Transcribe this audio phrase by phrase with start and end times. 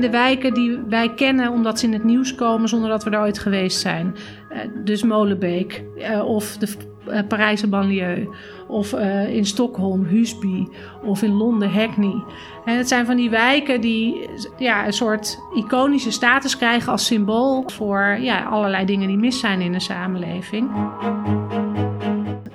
[0.00, 3.20] de wijken die wij kennen omdat ze in het nieuws komen zonder dat we er
[3.20, 4.16] ooit geweest zijn.
[4.52, 6.68] Uh, dus Molenbeek uh, of de
[7.08, 8.28] uh, Parijse banlieue.
[8.68, 8.92] Of
[9.28, 10.66] in Stockholm, Husby.
[11.04, 12.22] Of in Londen, Hackney.
[12.64, 14.28] Het zijn van die wijken die
[14.58, 19.60] ja, een soort iconische status krijgen als symbool voor ja, allerlei dingen die mis zijn
[19.60, 20.70] in de samenleving.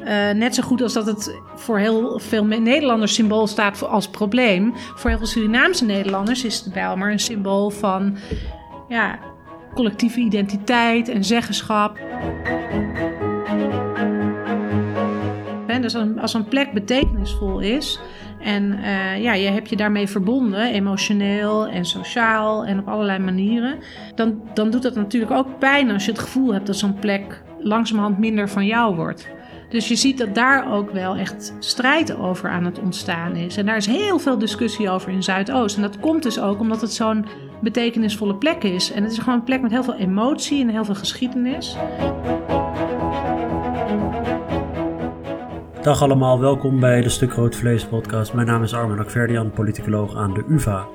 [0.07, 4.73] Uh, net zo goed als dat het voor heel veel Nederlanders symbool staat als probleem.
[4.75, 8.17] Voor heel veel Surinaamse Nederlanders is het Bijlmer een symbool van
[8.88, 9.20] ja,
[9.73, 11.97] collectieve identiteit en zeggenschap.
[15.67, 17.99] En dus als een plek betekenisvol is
[18.44, 23.80] en uh, ja, je hebt je daarmee verbonden, emotioneel en sociaal en op allerlei manieren,
[24.16, 27.44] dan, dan doet dat natuurlijk ook pijn als je het gevoel hebt dat zo'n plek
[27.59, 29.30] langzamerhand minder van jou wordt.
[29.73, 33.57] Dus je ziet dat daar ook wel echt strijd over aan het ontstaan is.
[33.57, 35.75] En daar is heel veel discussie over in Zuidoost.
[35.75, 37.25] En dat komt dus ook omdat het zo'n
[37.61, 38.91] betekenisvolle plek is.
[38.91, 41.77] En het is gewoon een plek met heel veel emotie en heel veel geschiedenis.
[45.81, 48.33] Dag allemaal, welkom bij de Stuk Rood Vlees podcast.
[48.33, 50.88] Mijn naam is Armin Akverdian, politicoloog aan de UvA.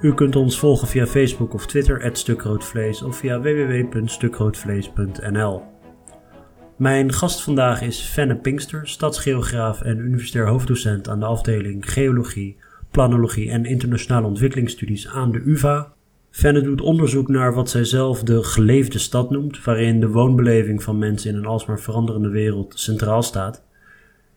[0.00, 5.71] U kunt ons volgen via Facebook of Twitter, @stukroodvlees of via www.stukroodvlees.nl.
[6.76, 12.56] Mijn gast vandaag is Fenne Pinkster, stadsgeograaf en universitair hoofddocent aan de afdeling Geologie,
[12.90, 15.92] Planologie en Internationale Ontwikkelingsstudies aan de UvA.
[16.30, 20.98] Fenne doet onderzoek naar wat zij zelf de geleefde stad noemt, waarin de woonbeleving van
[20.98, 23.64] mensen in een alsmaar veranderende wereld centraal staat.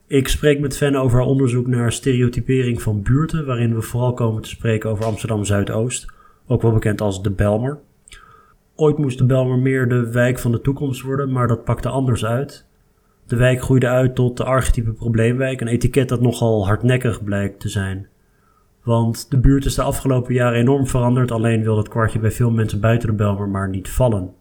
[0.08, 4.42] Ik spreek met Fenne over haar onderzoek naar stereotypering van buurten, waarin we vooral komen
[4.42, 6.06] te spreken over Amsterdam Zuidoost,
[6.48, 7.80] ook wel bekend als de Belmer.
[8.78, 12.26] Ooit moest de Belmer meer de wijk van de toekomst worden, maar dat pakte anders
[12.26, 12.68] uit.
[13.28, 17.70] De wijk groeide uit tot de archetype probleemwijk, een etiket dat nogal hardnekkig blijkt te
[17.70, 18.08] zijn.
[18.84, 22.52] Want de buurt is de afgelopen jaren enorm veranderd, alleen wil dat kwartje bij veel
[22.52, 24.34] mensen buiten de Belmer maar niet vallen.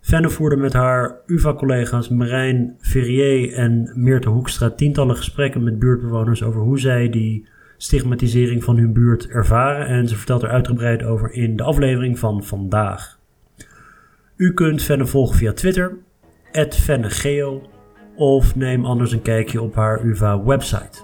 [0.00, 6.60] Fenne voerde met haar UvA-collega's Marijn Ferrier en Meerte Hoekstra tientallen gesprekken met buurtbewoners over
[6.60, 11.56] hoe zij die stigmatisering van hun buurt ervaren en ze vertelt er uitgebreid over in
[11.56, 13.15] de aflevering van vandaag.
[14.36, 15.96] U kunt Fenne volgen via Twitter,
[16.70, 17.62] @fennegeo,
[18.14, 20.98] of neem anders een kijkje op haar UvA website.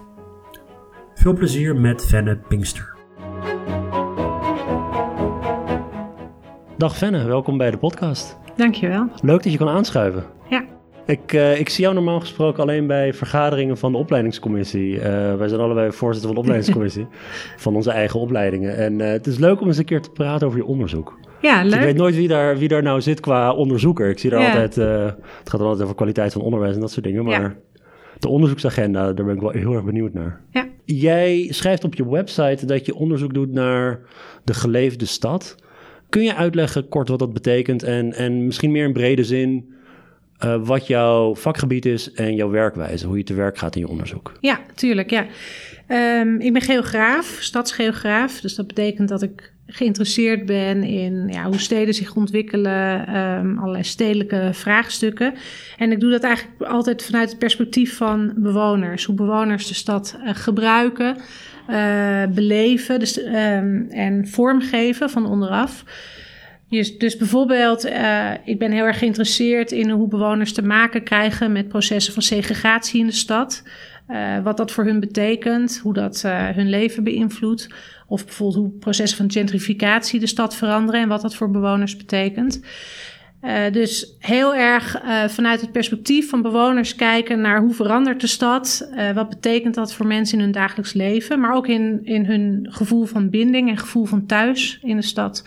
[1.13, 2.95] Veel plezier met Fenne Pinkster.
[6.77, 8.37] Dag Fenne, welkom bij de podcast.
[8.55, 9.09] Dankjewel.
[9.21, 10.23] Leuk dat je kan aanschuiven.
[10.49, 10.65] Ja.
[11.05, 14.95] Ik, uh, ik zie jou normaal gesproken alleen bij vergaderingen van de opleidingscommissie.
[14.95, 15.01] Uh,
[15.35, 17.07] wij zijn allebei voorzitter van de opleidingscommissie
[17.57, 18.77] van onze eigen opleidingen.
[18.77, 21.19] En uh, het is leuk om eens een keer te praten over je onderzoek.
[21.41, 21.73] Ja, leuk.
[21.73, 24.09] ik weet nooit wie daar, wie daar nou zit qua onderzoeker.
[24.09, 27.23] Ik zie daar altijd, het gaat altijd over kwaliteit van onderwijs en dat soort dingen.
[27.23, 27.55] Maar ja.
[28.19, 30.41] de onderzoeksagenda, daar ben ik wel heel erg benieuwd naar.
[30.51, 30.67] Ja.
[30.85, 33.99] Jij schrijft op je website dat je onderzoek doet naar
[34.43, 35.55] de geleefde stad.
[36.09, 39.72] Kun je uitleggen kort wat dat betekent en, en misschien meer in brede zin
[40.45, 43.87] uh, wat jouw vakgebied is en jouw werkwijze, hoe je te werk gaat in je
[43.87, 44.31] onderzoek?
[44.39, 45.09] Ja, tuurlijk.
[45.09, 45.25] Ja.
[46.21, 48.41] Um, ik ben geograaf, stadsgeograaf.
[48.41, 53.83] Dus dat betekent dat ik geïnteresseerd ben in ja, hoe steden zich ontwikkelen, um, allerlei
[53.83, 55.33] stedelijke vraagstukken.
[55.77, 59.05] En ik doe dat eigenlijk altijd vanuit het perspectief van bewoners.
[59.05, 61.17] Hoe bewoners de stad uh, gebruiken,
[61.69, 65.83] uh, beleven dus, um, en vormgeven van onderaf.
[66.73, 71.51] Dus, dus bijvoorbeeld, uh, ik ben heel erg geïnteresseerd in hoe bewoners te maken krijgen
[71.51, 73.63] met processen van segregatie in de stad.
[74.09, 77.67] Uh, wat dat voor hun betekent, hoe dat uh, hun leven beïnvloedt.
[78.07, 82.61] Of bijvoorbeeld hoe processen van gentrificatie de stad veranderen en wat dat voor bewoners betekent.
[83.71, 89.29] Dus heel erg vanuit het perspectief van bewoners kijken naar hoe verandert de stad, wat
[89.29, 93.29] betekent dat voor mensen in hun dagelijks leven, maar ook in, in hun gevoel van
[93.29, 95.43] binding en gevoel van thuis in de stad.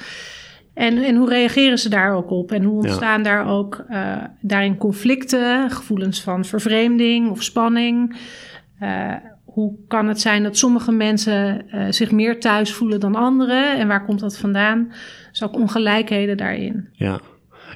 [0.77, 2.53] En, en hoe reageren ze daar ook op?
[2.53, 3.25] En hoe ontstaan ja.
[3.25, 8.17] daar ook uh, daarin conflicten, gevoelens van vervreemding of spanning?
[8.81, 9.15] Uh,
[9.45, 13.79] hoe kan het zijn dat sommige mensen uh, zich meer thuis voelen dan anderen?
[13.79, 14.93] En waar komt dat vandaan?
[15.31, 16.89] Dus ook ongelijkheden daarin.
[16.93, 17.21] Ja,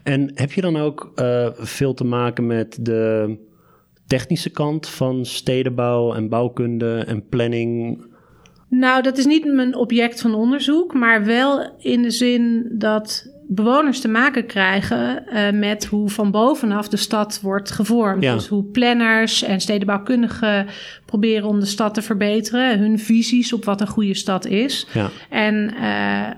[0.02, 1.12] en heb je dan ook
[1.55, 3.37] veel te maken met de
[4.06, 8.05] technische kant van stedenbouw en bouwkunde en planning?
[8.70, 14.00] Nou, dat is niet mijn object van onderzoek, maar wel in de zin dat bewoners
[14.00, 18.22] te maken krijgen uh, met hoe van bovenaf de stad wordt gevormd.
[18.22, 18.34] Ja.
[18.34, 20.67] Dus hoe planners en stedenbouwkundigen
[21.06, 24.87] proberen om de stad te verbeteren, hun visies op wat een goede stad is.
[24.93, 25.11] Ja.
[25.28, 26.28] En uh,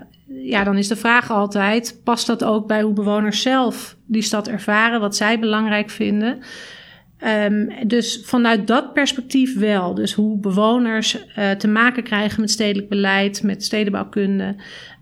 [0.49, 4.47] ja, dan is de vraag altijd: past dat ook bij hoe bewoners zelf die stad
[4.47, 6.39] ervaren, wat zij belangrijk vinden?
[7.25, 9.93] Um, dus vanuit dat perspectief wel.
[9.93, 14.55] Dus hoe bewoners uh, te maken krijgen met stedelijk beleid, met stedenbouwkunde.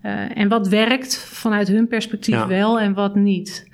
[0.05, 2.47] Uh, en wat werkt vanuit hun perspectief ja.
[2.47, 3.67] wel en wat niet.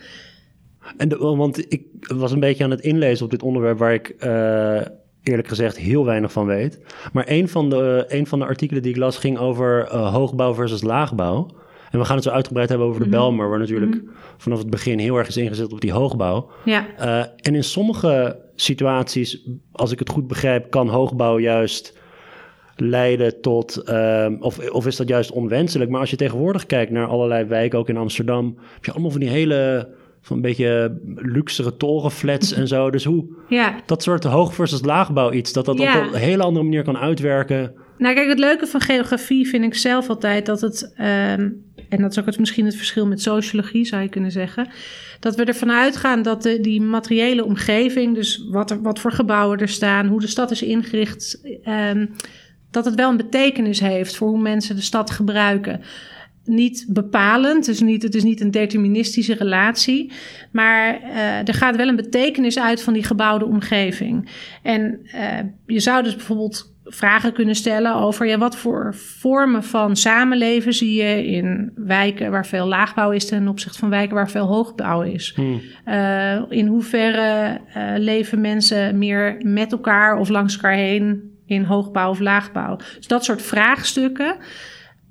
[0.98, 4.16] En de, want ik was een beetje aan het inlezen op dit onderwerp waar ik
[4.20, 4.82] uh,
[5.24, 6.80] eerlijk gezegd heel weinig van weet.
[7.14, 10.82] Maar een van de, een van de artikelen die ik las ging over hoogbouw versus
[10.82, 11.56] laagbouw.
[11.98, 14.06] En we gaan het zo uitgebreid hebben over de mm Belmer, waar natuurlijk mhm.
[14.38, 16.50] vanaf het begin heel erg is ingezet op die hoogbouw.
[16.66, 16.86] Ja.
[17.00, 21.98] Uh, en in sommige situaties, als ik het goed begrijp, kan hoogbouw juist
[22.76, 25.90] leiden tot, uh, of, of is dat juist onwenselijk?
[25.90, 29.20] Maar als je tegenwoordig kijkt naar allerlei wijken, ook in Amsterdam, heb je allemaal van
[29.20, 29.90] die hele
[30.22, 32.90] van een beetje luxere torenflats en zo.
[32.90, 33.76] Dus hoe ja.
[33.86, 37.74] dat soort hoog versus laagbouw iets, dat dat op een hele andere manier kan uitwerken.
[37.98, 40.94] Nou, kijk, het leuke van geografie vind ik zelf altijd dat het,
[41.38, 44.69] um, en dat is ook het, misschien het verschil met sociologie, zou je kunnen zeggen,
[45.19, 49.60] dat we ervan uitgaan dat de, die materiële omgeving, dus wat, er, wat voor gebouwen
[49.60, 51.42] er staan, hoe de stad is ingericht,
[51.92, 52.10] um,
[52.72, 55.81] dat het wel een betekenis heeft voor hoe mensen de stad gebruiken
[56.48, 57.66] niet bepalend.
[57.66, 60.12] Dus niet, het is niet een deterministische relatie.
[60.51, 64.30] Maar uh, er gaat wel een betekenis uit van die gebouwde omgeving.
[64.63, 69.95] En uh, je zou dus bijvoorbeeld vragen kunnen stellen over ja, wat voor vormen van
[69.95, 74.45] samenleven zie je in wijken waar veel laagbouw is ten opzichte van wijken waar veel
[74.45, 75.34] hoogbouw is.
[75.36, 75.62] Hmm.
[75.86, 77.62] Uh, in hoeverre
[77.98, 82.75] leven mensen meer met elkaar of langs elkaar heen in hoogbouw of laagbouw?
[82.75, 84.36] Dus dat soort vraagstukken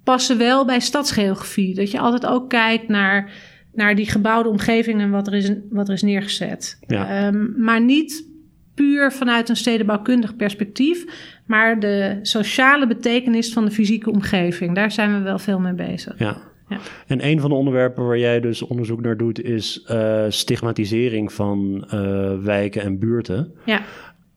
[0.04, 1.74] passen wel bij stadsgeografie.
[1.74, 3.30] Dat je altijd ook kijkt naar,
[3.72, 6.78] naar die gebouwde omgeving en wat er is, wat er is neergezet.
[6.86, 7.26] Ja.
[7.26, 8.34] Um, maar niet
[8.76, 11.04] puur vanuit een stedenbouwkundig perspectief,
[11.46, 14.74] maar de sociale betekenis van de fysieke omgeving.
[14.74, 16.18] Daar zijn we wel veel mee bezig.
[16.18, 16.36] Ja.
[16.68, 16.78] Ja.
[17.06, 21.88] En een van de onderwerpen waar jij dus onderzoek naar doet, is uh, stigmatisering van
[21.94, 23.52] uh, wijken en buurten.
[23.64, 23.80] Ja.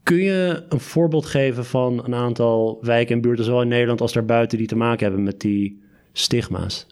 [0.02, 4.12] Kun je een voorbeeld geven van een aantal wijken en buurten, zowel in Nederland als
[4.12, 5.82] daarbuiten, die te maken hebben met die
[6.12, 6.86] stigma's?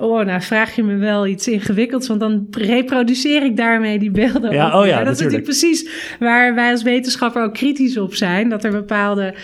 [0.00, 4.52] Oh, nou vraag je me wel iets ingewikkelds, want dan reproduceer ik daarmee die beelden.
[4.52, 8.48] Ja, oh ja, dat is natuurlijk precies waar wij als wetenschapper ook kritisch op zijn.
[8.48, 9.34] Dat er bepaalde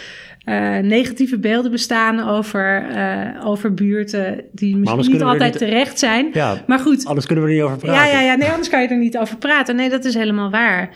[0.48, 5.62] uh, negatieve beelden bestaan over, uh, over buurten die misschien niet altijd niet...
[5.62, 6.28] terecht zijn.
[6.32, 7.06] Ja, maar goed.
[7.06, 8.10] Anders kunnen we er niet over praten.
[8.10, 9.76] Ja, ja, ja, nee, anders kan je er niet over praten.
[9.76, 10.90] Nee, dat is helemaal waar.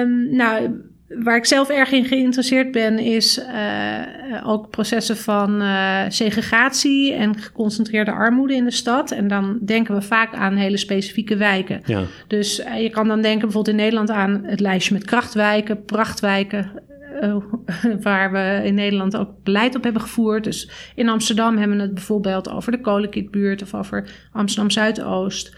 [0.00, 0.70] Um, nou,
[1.08, 7.38] Waar ik zelf erg in geïnteresseerd ben, is uh, ook processen van uh, segregatie en
[7.38, 9.10] geconcentreerde armoede in de stad.
[9.10, 11.80] En dan denken we vaak aan hele specifieke wijken.
[11.84, 12.02] Ja.
[12.28, 16.82] Dus uh, je kan dan denken bijvoorbeeld in Nederland aan het lijstje met krachtwijken, prachtwijken.
[18.02, 20.44] waar we in Nederland ook beleid op hebben gevoerd.
[20.44, 25.56] Dus in Amsterdam hebben we het bijvoorbeeld over de Kolenkitbuurt of over Amsterdam Zuidoost.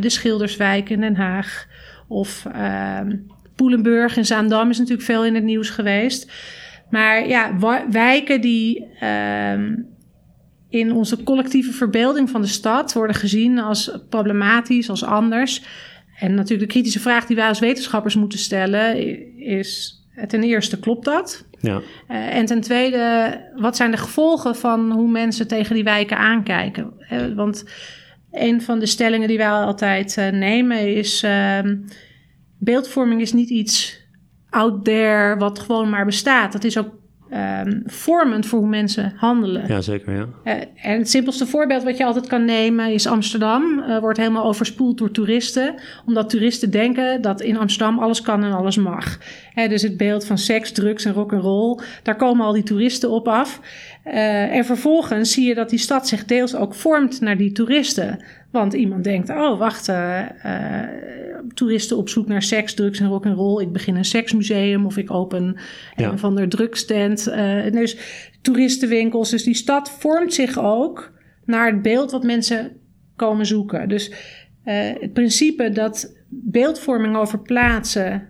[0.00, 1.66] de Schilderswijk in Den Haag.
[2.08, 3.16] Of ehm,
[3.58, 6.32] Poelenburg en Zaandam is natuurlijk veel in het nieuws geweest.
[6.90, 7.58] Maar ja,
[7.90, 9.52] wijken die uh,
[10.68, 15.62] in onze collectieve verbeelding van de stad worden gezien als problematisch, als anders.
[16.18, 18.96] En natuurlijk de kritische vraag die wij als wetenschappers moeten stellen
[19.38, 21.46] is ten eerste, klopt dat?
[21.60, 21.80] Ja.
[22.10, 26.92] Uh, en ten tweede, wat zijn de gevolgen van hoe mensen tegen die wijken aankijken?
[27.12, 27.64] Uh, want
[28.32, 31.76] een van de stellingen die wij altijd uh, nemen is ehm,
[32.58, 34.00] beeldvorming is niet iets
[34.50, 36.52] out there wat gewoon maar bestaat.
[36.52, 36.96] Dat is ook
[37.32, 39.66] um, vormend voor hoe mensen handelen.
[39.66, 40.28] Ja, zeker, ja.
[40.44, 43.78] Uh, en het simpelste voorbeeld wat je altijd kan nemen is Amsterdam.
[43.78, 45.74] Uh, wordt helemaal overspoeld door toeristen.
[46.06, 49.18] Omdat toeristen denken dat in Amsterdam alles kan en alles mag.
[49.54, 51.80] Dus het beeld van seks, drugs en rock'n'roll.
[52.02, 53.60] Daar komen al die toeristen op af.
[54.08, 58.24] Uh, en vervolgens zie je dat die stad zich deels ook vormt naar die toeristen.
[58.50, 60.88] Want iemand denkt, oh wacht, uh, uh,
[61.54, 63.62] toeristen op zoek naar seks, drugs en rock and roll.
[63.62, 65.56] Ik begin een seksmuseum of ik open
[65.96, 66.10] ja.
[66.10, 67.28] een van de drugstand.
[67.28, 67.96] Uh, dus
[68.42, 69.30] toeristenwinkels.
[69.30, 71.12] Dus die stad vormt zich ook
[71.44, 72.70] naar het beeld wat mensen
[73.16, 73.88] komen zoeken.
[73.88, 74.12] Dus
[75.00, 78.28] het principe dat beeldvorming over plaatsen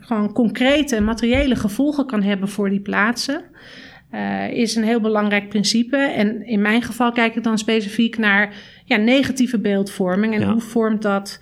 [0.00, 3.44] gewoon concrete materiële gevolgen kan hebben voor die plaatsen.
[4.14, 5.96] Uh, is een heel belangrijk principe.
[5.96, 10.34] En in mijn geval kijk ik dan specifiek naar ja, negatieve beeldvorming.
[10.34, 11.40] En hoe vormt dat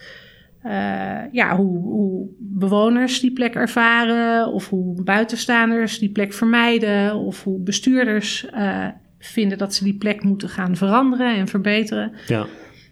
[0.66, 7.44] uh, ja, hoe, hoe, bewoners die plek ervaren, of hoe buitenstaanders die plek vermijden, of
[7.44, 8.86] hoe bestuurders uh,
[9.18, 12.12] vinden dat ze die plek moeten gaan veranderen en verbeteren.
[12.26, 12.46] Ja.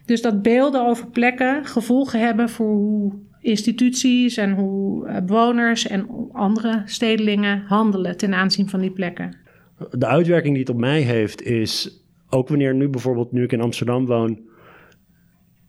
[0.05, 6.81] Dus dat beelden over plekken gevolgen hebben voor hoe instituties en hoe bewoners en andere
[6.85, 9.42] stedelingen handelen ten aanzien van die plekken
[9.91, 13.61] de uitwerking die het op mij heeft is, ook wanneer nu bijvoorbeeld, nu ik in
[13.61, 14.39] Amsterdam woon,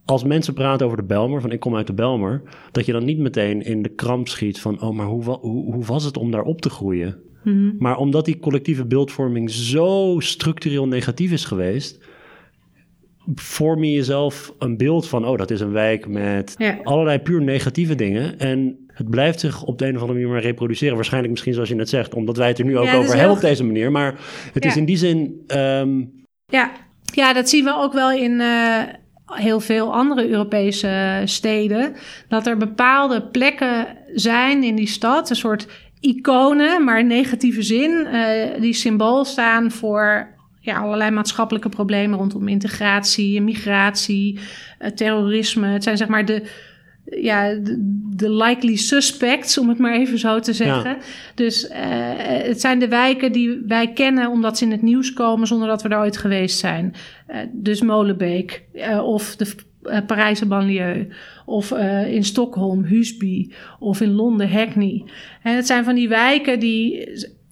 [0.05, 2.43] als mensen praten over de Belmer, van ik kom uit de Belmer,
[2.73, 5.85] dat je dan niet meteen in de kramp schiet van, oh, maar hoe, hoe, hoe
[5.85, 7.19] was het om daar op te groeien?
[7.45, 7.73] Mhm.
[7.79, 12.05] Maar omdat die collectieve beeldvorming zo structureel negatief is geweest,
[13.35, 16.79] vorm je jezelf een beeld van, oh, dat is een wijk met Ja.
[16.83, 18.39] allerlei puur negatieve dingen.
[18.39, 20.95] En het blijft zich op de een of andere manier maar reproduceren.
[20.95, 23.37] Waarschijnlijk misschien zoals je net zegt, omdat wij het er nu ook Ja, over hebben
[23.37, 23.91] op deze manier.
[23.91, 24.15] Maar
[24.53, 26.05] het is in die zin, ehm,
[26.47, 26.71] Ja.
[27.05, 28.83] ja, dat zien we ook wel in eh,
[29.27, 31.95] heel veel andere Europese steden.
[32.29, 35.67] Dat er bepaalde plekken zijn in die stad, een soort
[36.01, 42.49] iconen, maar in negatieve zin, eh, die symbool staan voor ja, allerlei maatschappelijke problemen rondom
[42.49, 44.39] integratie, migratie,
[44.79, 45.67] eh, terrorisme.
[45.67, 46.43] Het zijn zeg maar de,
[47.05, 50.97] ja, de, de likely suspects, om het maar even zo te zeggen.
[51.35, 51.81] Dus eh,
[52.17, 55.83] het zijn de wijken die wij kennen omdat ze in het nieuws komen zonder dat
[55.83, 56.95] we er ooit geweest zijn.
[57.27, 59.55] Eh, dus Molenbeek eh, of de
[60.07, 61.09] Parijse banlieue
[61.47, 61.71] of
[62.07, 65.05] in Stockholm Husby of in Londen Hackney.
[65.43, 67.09] En het zijn van die wijken die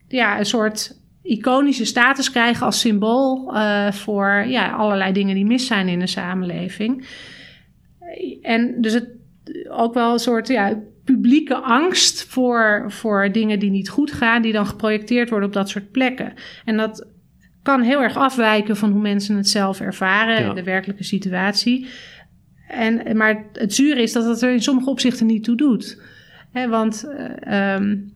[0.08, 3.54] ja, een soort iconische status krijgen als symbool
[3.90, 7.06] voor ja, allerlei dingen die mis zijn in de samenleving.
[8.42, 9.08] En dus het
[9.68, 14.52] ook wel een soort ja, publieke angst voor, voor dingen die niet goed gaan, die
[14.52, 16.32] dan geprojecteerd worden op dat soort plekken.
[16.64, 17.06] En dat
[17.62, 20.54] kan heel erg afwijken van hoe mensen het zelf ervaren, ja.
[20.54, 21.86] de werkelijke situatie.
[22.68, 26.02] En, maar het zure is dat het er in sommige opzichten niet toe doet.
[26.52, 27.04] He, want
[27.48, 28.12] uh, um,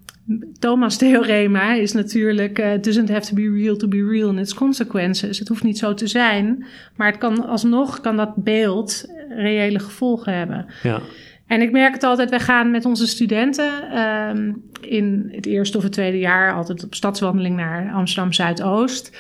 [0.59, 4.39] Thomas' theorema is natuurlijk: uh, it doesn't have to be real to be real in
[4.39, 5.39] its consequences.
[5.39, 6.67] Het hoeft niet zo te zijn,
[6.97, 10.67] maar het kan alsnog kan dat beeld reële gevolgen hebben.
[10.83, 11.01] Ja.
[11.47, 15.83] En ik merk het altijd, wij gaan met onze studenten um, in het eerste of
[15.83, 19.17] het tweede jaar altijd op stadswandeling naar Amsterdam Zuidoost.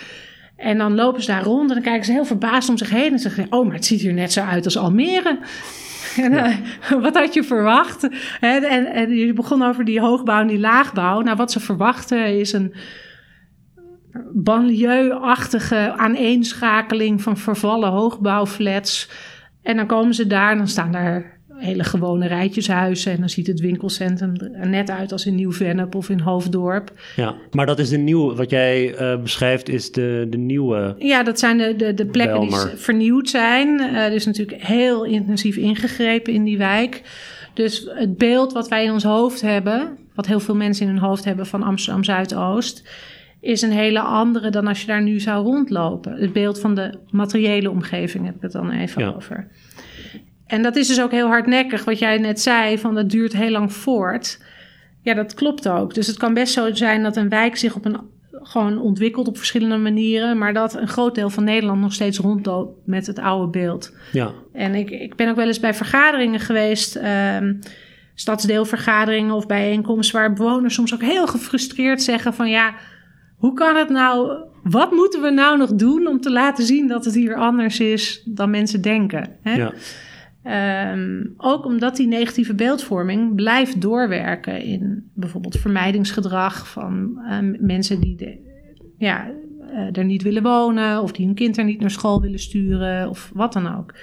[0.56, 3.12] En dan lopen ze daar rond en dan kijken ze heel verbaasd om zich heen
[3.12, 5.38] en zeggen: Oh, maar het ziet hier net zo uit als Almere.
[6.16, 6.56] En, uh,
[7.02, 8.08] wat had je verwacht?
[8.40, 11.20] En, en, en, je begon over die hoogbouw en die laagbouw.
[11.20, 12.74] Nou, wat ze verwachten is een
[14.32, 19.10] banlieue-achtige aaneenschakeling van vervallen hoogbouwflats.
[19.62, 23.12] En dan komen ze daar en dan staan daar hele gewone rijtjeshuizen.
[23.12, 26.92] En dan ziet het winkelcentrum er net uit als in Nieuw-Vennep of in Hoofddorp.
[27.16, 30.94] Ja, maar dat is de nieuwe, wat jij uh, beschrijft, is de, de nieuwe.
[30.98, 32.68] Ja, dat zijn de, de, de plekken Belmer.
[32.68, 33.68] die vernieuwd zijn.
[33.68, 37.02] Uh, er is natuurlijk heel intensief ingegrepen in die wijk.
[37.54, 41.02] Dus het beeld wat wij in ons hoofd hebben, wat heel veel mensen in hun
[41.02, 42.88] hoofd hebben van Amsterdam Zuidoost,
[43.40, 46.12] is een hele andere dan als je daar nu zou rondlopen.
[46.12, 49.12] Het beeld van de materiële omgeving heb ik het dan even ja.
[49.16, 49.48] over.
[50.46, 53.50] En dat is dus ook heel hardnekkig, wat jij net zei, van dat duurt heel
[53.50, 54.38] lang voort.
[55.02, 55.94] Ja, dat klopt ook.
[55.94, 58.00] Dus het kan best zo zijn dat een wijk zich op een,
[58.32, 62.86] gewoon ontwikkelt op verschillende manieren, maar dat een groot deel van Nederland nog steeds rondloopt
[62.86, 63.94] met het oude beeld.
[64.12, 64.32] Ja.
[64.52, 67.58] En ik, ik ben ook wel eens bij vergaderingen geweest, um,
[68.14, 72.74] stadsdeelvergaderingen of bijeenkomsten, waar bewoners soms ook heel gefrustreerd zeggen van ja,
[73.36, 77.04] hoe kan het nou, wat moeten we nou nog doen om te laten zien dat
[77.04, 79.36] het hier anders is dan mensen denken?
[79.42, 79.54] Hè?
[79.54, 79.72] Ja.
[80.92, 88.40] Um, ook omdat die negatieve beeldvorming blijft doorwerken in bijvoorbeeld vermijdingsgedrag van um, mensen die
[88.98, 89.30] ja,
[89.72, 93.08] uh, er niet willen wonen of die hun kind er niet naar school willen sturen
[93.08, 93.94] of wat dan ook.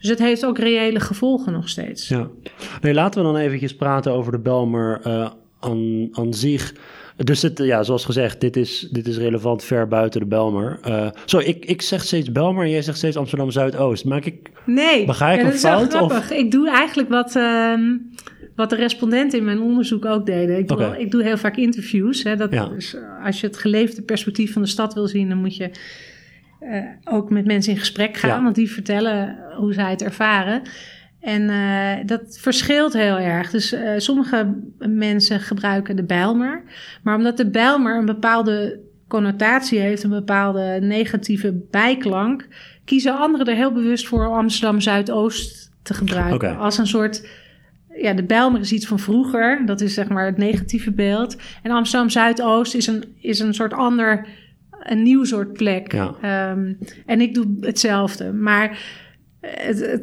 [0.00, 2.08] Dus het heeft ook reële gevolgen nog steeds.
[2.08, 2.28] Ja.
[2.80, 5.30] Nee, laten we dan eventjes praten over de Belmer uh,
[5.60, 6.74] aan, aan zich.
[7.16, 10.78] Dus het, ja, zoals gezegd, dit is, dit is relevant ver buiten de Belmer.
[10.88, 14.04] Uh, zo, ik, ik zeg steeds Belmer en jij zegt steeds Amsterdam Zuidoost.
[14.04, 14.50] Maak ik.
[14.66, 15.80] Nee, begrijp ik ja, een fout?
[15.80, 16.30] Dat is wel grappig.
[16.30, 16.36] Of?
[16.36, 17.74] Ik doe eigenlijk wat, uh,
[18.56, 20.58] wat de respondenten in mijn onderzoek ook deden.
[20.58, 20.98] Ik doe, okay.
[20.98, 22.22] ik doe heel vaak interviews.
[22.22, 22.66] Hè, dat, ja.
[22.66, 25.70] dus als je het geleefde perspectief van de stad wil zien, dan moet je
[26.60, 28.42] uh, ook met mensen in gesprek gaan, Ja.
[28.42, 30.62] want die vertellen hoe zij het ervaren.
[31.22, 33.50] En uh, dat verschilt heel erg.
[33.50, 36.62] Dus uh, sommige mensen gebruiken de Bijlmer.
[37.02, 42.48] Maar omdat de Bijlmer een bepaalde connotatie heeft, een bepaalde negatieve bijklank,
[42.84, 46.34] kiezen anderen er heel bewust voor om Amsterdam Zuidoost te gebruiken.
[46.34, 46.54] Okay.
[46.54, 47.28] Als een soort.
[47.96, 49.62] Ja, de Bijlmer is iets van vroeger.
[49.66, 51.36] Dat is zeg maar het negatieve beeld.
[51.62, 54.26] En Amsterdam Zuidoost is een, is een soort ander.
[54.82, 55.92] Een nieuw soort plek.
[55.92, 56.50] Ja.
[56.50, 58.32] Um, en ik doe hetzelfde.
[58.32, 58.78] Maar
[59.42, 60.02] het, het,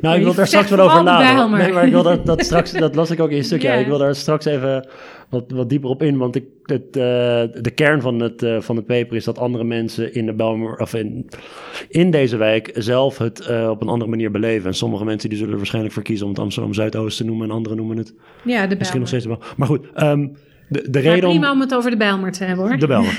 [0.00, 1.58] nou, ik wil daar straks wel over nadenken.
[1.58, 3.62] Nee, maar ik wil dat, dat straks, dat las ik ook in je stuk.
[3.62, 3.72] Ja.
[3.72, 3.80] ja.
[3.80, 4.88] ik wil daar straks even
[5.28, 6.16] wat, wat dieper op in.
[6.16, 7.02] Want ik, het, uh,
[7.62, 10.76] de kern van het, uh, van het paper is dat andere mensen in de Belmer,
[10.76, 11.28] of in,
[11.88, 14.66] in deze wijk zelf het uh, op een andere manier beleven.
[14.66, 17.48] En sommige mensen die zullen er waarschijnlijk voor kiezen om het Amsterdam Zuidoost te noemen.
[17.48, 18.14] En anderen noemen het
[18.44, 19.42] ja, de misschien nog steeds wel.
[19.56, 20.36] Maar goed, um,
[20.68, 21.54] de, de maar reden prima om...
[21.54, 22.76] om het over de Bijlmer te hebben hoor.
[22.76, 23.18] De Bijlmer.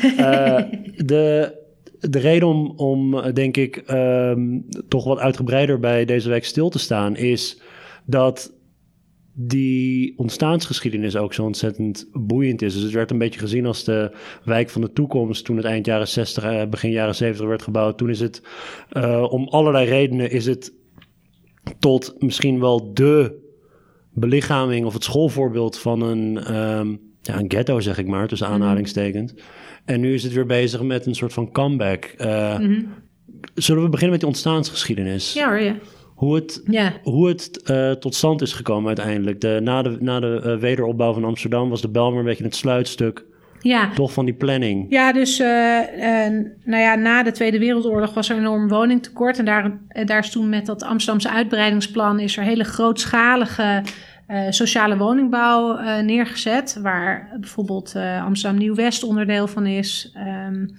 [1.06, 1.64] de
[2.10, 6.70] de reden om, om eh, denk ik, ehm, toch wat uitgebreider bij deze wijk stil
[6.70, 7.62] te staan, is
[8.06, 8.54] dat
[9.38, 12.74] die ontstaansgeschiedenis ook zo ontzettend boeiend is.
[12.74, 15.86] Dus het werd een beetje gezien als de wijk van de toekomst toen het eind
[15.86, 17.98] jaren 60, eh, begin jaren 70 werd gebouwd.
[17.98, 18.42] Toen is het
[18.92, 20.74] uh, om allerlei redenen is het
[21.80, 23.44] tot misschien wel de
[24.12, 28.62] belichaming of het schoolvoorbeeld van een, um, ja, een ghetto, zeg ik maar, tussen mhm.
[28.62, 29.34] aanhalingstekens.
[29.86, 32.14] En nu is het weer bezig met een soort van comeback.
[32.18, 32.88] Uh, mm -hmm.
[33.54, 35.34] Zullen we beginnen met die ontstaansgeschiedenis?
[35.34, 35.76] Ja hoor, ja.
[36.16, 36.94] Hoe het, ja.
[37.04, 39.42] hoe het uh, tot stand is gekomen uiteindelijk.
[39.42, 42.56] De, na de, na de uh, wederopbouw van Amsterdam was de Belmer een beetje het
[42.56, 43.26] sluitstuk.
[43.60, 43.90] Ja.
[43.94, 44.86] Toch van die planning.
[44.90, 45.48] Ja, dus uh,
[46.64, 49.40] nou ja, na de Tweede Wereldoorlog was er een enorm woningtekort.
[49.40, 52.20] En daar, daar is toen met dat Amsterdamse uitbreidingsplan...
[52.20, 53.84] is er hele grootschalige
[54.50, 56.80] sociale woningbouw neergezet.
[56.82, 60.16] Waar bijvoorbeeld Amsterdam Nieuw-West onderdeel van is...
[60.48, 60.76] Um,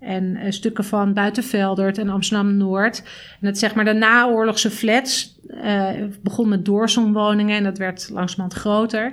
[0.00, 3.02] en stukken van Buitenveldert en Amsterdam-Noord.
[3.40, 5.38] En het zeg maar de naoorlogse flats
[6.22, 9.12] begon met doorzonwoningen en dat werd langzamerhand groter.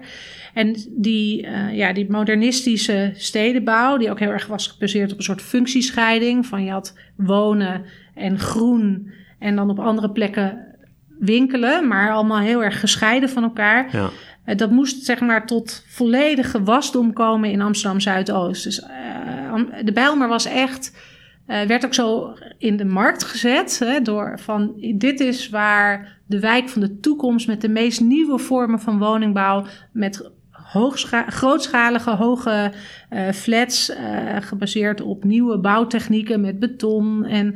[0.54, 5.42] En die, ja, die modernistische stedenbouw, die ook heel erg was gebaseerd op een soort
[5.42, 6.46] functiescheiding.
[6.46, 7.84] Van je had wonen
[8.16, 10.67] en groen en dan op andere plekken
[11.20, 13.88] winkelen, maar allemaal heel erg gescheiden van elkaar.
[13.92, 14.56] Ja.
[14.56, 18.64] dat moest zeg maar tot volledige wasdom komen in Amsterdam Zuidoost.
[18.64, 18.86] Dus
[19.84, 20.98] de Bijlmer was echt,
[21.48, 23.80] uh, werd ook zo in de markt gezet.
[23.80, 28.38] Hè, door van dit is waar de wijk van de toekomst met de meest nieuwe
[28.38, 30.32] vormen van woningbouw, met
[31.28, 32.72] grootschalige hoge
[33.10, 33.98] uh, flats, uh,
[34.40, 37.26] gebaseerd op nieuwe bouwtechnieken met beton.
[37.26, 37.56] En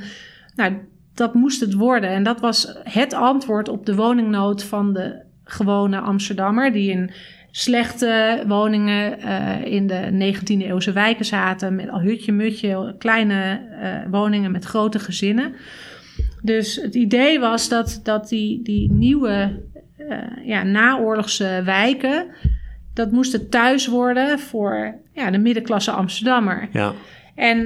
[0.56, 0.74] nou,
[1.22, 2.10] dat moest het worden.
[2.10, 7.12] En dat was het antwoord op de woningnood van de gewone Amsterdammer, die in
[7.52, 11.76] slechte woningen uh, in de 19e eeuwse wijken zaten.
[11.76, 15.54] Met al hutje-mutje, kleine uh, woningen met grote gezinnen.
[16.42, 19.62] Dus het idee was dat, dat die, die nieuwe
[19.98, 22.26] uh, ja, naoorlogse wijken...
[22.94, 26.70] dat moesten thuis worden voor ja, de middenklasse Amsterdammer.
[26.72, 26.94] Ja.
[27.36, 27.60] En,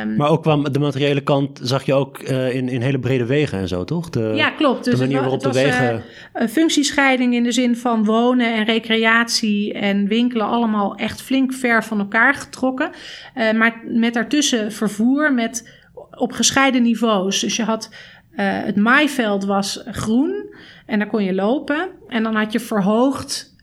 [0.00, 3.26] um, maar ook qua de materiële kant zag je ook uh, in, in hele brede
[3.26, 4.10] wegen en zo, toch?
[4.10, 4.84] De, ja, klopt.
[4.84, 5.94] Dus de manier waarop was, de wegen.
[5.94, 11.52] Uh, een functiescheiding in de zin van wonen en recreatie en winkelen allemaal echt flink
[11.52, 12.90] ver van elkaar getrokken.
[13.36, 15.78] Uh, maar met daartussen vervoer met,
[16.10, 17.40] op gescheiden niveaus.
[17.40, 17.90] Dus je had
[18.34, 20.54] het maaiveld was groen
[20.86, 21.88] en daar kon je lopen.
[22.08, 23.56] En dan had je verhoogd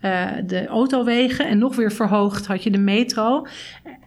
[0.46, 3.46] de autowegen en nog weer verhoogd had je de metro.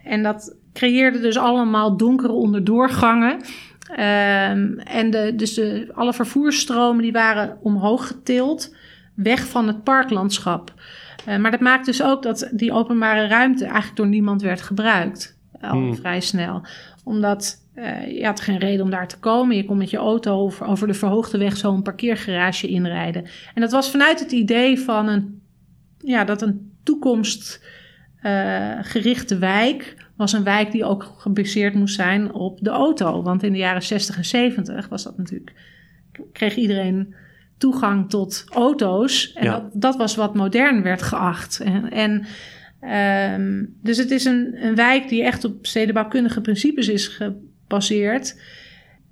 [0.04, 3.40] En dat creëerde dus allemaal donkere onderdoorgangen.
[3.90, 8.74] Um, en de, dus de, alle vervoersstromen die waren omhoog getild,
[9.14, 10.72] weg van het parklandschap.
[11.28, 15.38] Uh, maar dat maakt dus ook dat die openbare ruimte eigenlijk door niemand werd gebruikt.
[15.60, 15.96] Al hmm.
[15.96, 16.66] vrij snel.
[17.04, 19.56] Omdat uh, je had geen reden om daar te komen.
[19.56, 23.24] Je kon met je auto over, over de verhoogde weg zo'n parkeergarage inrijden.
[23.54, 25.40] En dat was vanuit het idee van een,
[25.98, 32.58] ja, dat een toekomstgerichte uh, wijk was een wijk die ook gebaseerd moest zijn op
[32.62, 33.22] de auto.
[33.22, 35.52] Want in de jaren 60 en 70 was dat natuurlijk.
[36.32, 37.14] kreeg iedereen
[37.58, 39.32] toegang tot auto's.
[39.32, 39.52] En Ja.
[39.52, 41.60] dat, dat was wat modern werd geacht.
[41.60, 42.26] En, en
[42.80, 48.40] ehm, dus het is een, een wijk die echt op stedenbouwkundige principes is gebaseerd.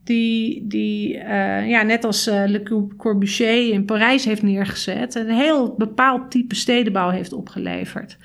[0.04, 5.14] Die, die eh, ja, net als eh, Le Corbusier in Parijs heeft neergezet.
[5.14, 8.18] Een heel bepaald type stedenbouw heeft opgeleverd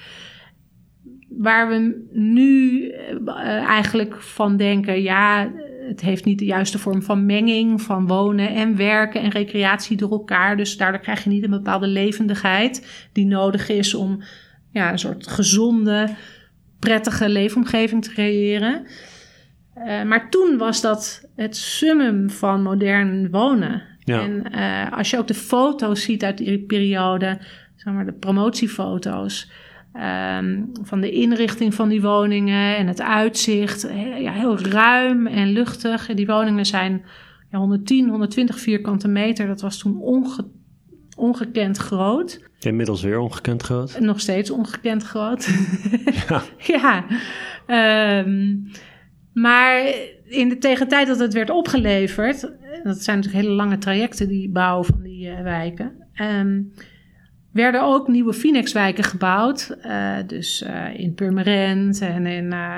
[1.38, 5.52] waar we nu uh, eigenlijk van denken, ja,
[5.88, 10.12] het heeft niet de juiste vorm van menging van wonen en werken en recreatie door
[10.12, 10.58] elkaar.
[10.58, 14.24] Dus daardoor krijg je niet een bepaalde levendigheid die nodig is om
[14.72, 16.10] ja, een soort gezonde,
[16.80, 18.86] prettige leefomgeving te creëren.
[19.78, 23.82] Uh, maar toen was dat het summum van modern wonen.
[24.00, 24.22] Ja.
[24.22, 27.38] En uh, als je ook de foto's ziet uit die periode,
[27.76, 29.52] zeg maar de promotiefoto's.
[29.98, 33.82] Um, van de inrichting van die woningen en het uitzicht.
[34.18, 36.06] Ja, heel ruim en luchtig.
[36.06, 37.06] Die woningen zijn
[37.52, 39.48] ja, 110, 120 vierkante meter.
[39.48, 40.48] Dat was toen onge
[41.16, 42.42] ongekend groot.
[42.60, 44.00] Inmiddels weer ongekend groot.
[44.00, 45.48] Nog steeds ongekend groot.
[46.28, 46.44] Ja.
[47.68, 48.20] ja.
[48.20, 48.72] Um,
[49.34, 49.94] maar
[50.26, 52.42] in de tegentijd dat het werd opgeleverd...
[52.84, 56.08] dat zijn natuurlijk hele lange trajecten, die bouw van die uh, wijken...
[56.22, 56.74] Um,
[57.58, 59.78] werden ook nieuwe Phoenix-wijken gebouwd.
[59.86, 62.78] Uh, dus uh, in Purmerend en in uh,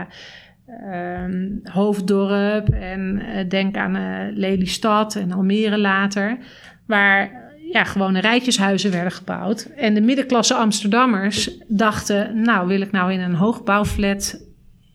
[1.24, 2.70] um, Hoofddorp.
[2.70, 6.38] En denk aan Lelystad en Almere later.
[6.86, 9.63] Waar ja, gewone rijtjeshuizen werden gebouwd.
[9.76, 12.42] En de middenklasse Amsterdammers dachten...
[12.42, 14.46] nou, wil ik nou in een hoogbouwflat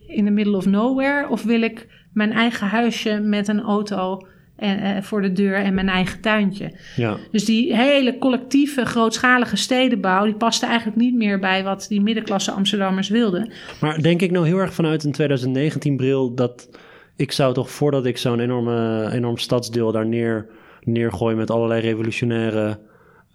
[0.07, 1.29] in the middle of nowhere...
[1.29, 4.27] of wil ik mijn eigen huisje met een auto
[4.65, 6.73] en, eh, voor de deur en mijn eigen tuintje.
[6.97, 7.17] Ja.
[7.31, 12.51] Dus die hele collectieve, grootschalige stedenbouw, die paste eigenlijk niet meer bij wat die middenklasse
[12.51, 13.53] Amsterdammers wilden.
[13.81, 16.69] Maar denk ik nou heel erg vanuit een 2019 bril dat
[17.17, 20.47] ik zou toch voordat ik zo'n enorme, enorm stadsdeel daar neer,
[20.83, 22.79] neergooi met allerlei revolutionaire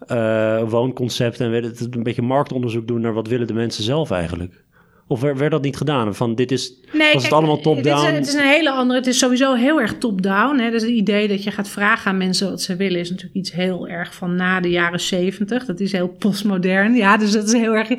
[0.07, 4.11] eh, woonconcepten en weet het, een beetje marktonderzoek doen naar wat willen de mensen zelf
[4.11, 4.63] eigenlijk?
[5.09, 6.15] Of werd, dat niet gedaan?
[6.15, 8.13] Van dit is, Nee, was kijk, het allemaal Het top-down?
[8.13, 8.99] het is een hele andere.
[8.99, 10.57] Het is sowieso heel erg top-down.
[10.57, 13.51] Dus het idee dat je gaat vragen aan mensen wat ze willen, is natuurlijk iets
[13.51, 15.65] heel erg van na de jaren zeventig.
[15.65, 16.95] Dat is heel postmodern.
[16.95, 17.89] Ja, dus dat is heel erg.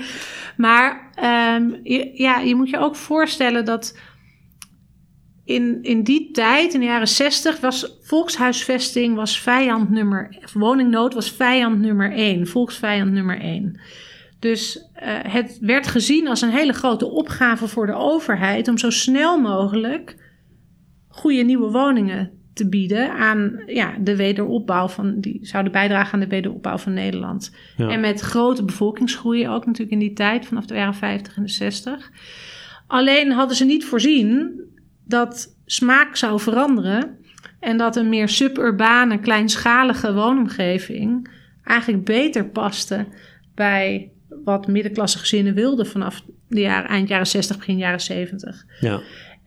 [0.56, 3.94] Maar ehm, je, ja, je moet je ook voorstellen dat
[5.44, 11.30] in, in die tijd, in de jaren 60, was volkshuisvesting was vijand nummer, woningnood was
[11.30, 13.80] vijand nummer één, volksvijand nummer één.
[14.40, 18.90] Dus eh, het werd gezien als een hele grote opgave voor de overheid om zo
[18.90, 20.16] snel mogelijk
[21.08, 26.26] goede nieuwe woningen te bieden aan ja, de wederopbouw van, die zouden bijdragen aan de
[26.26, 27.56] wederopbouw van Nederland.
[27.76, 27.88] Ja.
[27.88, 31.48] En met grote bevolkingsgroei ook natuurlijk in die tijd, vanaf de jaren 50 en de
[31.48, 32.10] 60.
[32.86, 34.60] Alleen hadden ze niet voorzien
[35.04, 37.18] dat smaak zou veranderen
[37.60, 41.30] en dat een meer suburbane, kleinschalige woonomgeving
[41.64, 43.06] eigenlijk beter paste
[43.54, 44.10] bij
[44.44, 48.64] wat middenklasse gezinnen wilden vanaf de jaren, eind jaren 60, begin jaren 70.
[48.80, 49.00] Ja.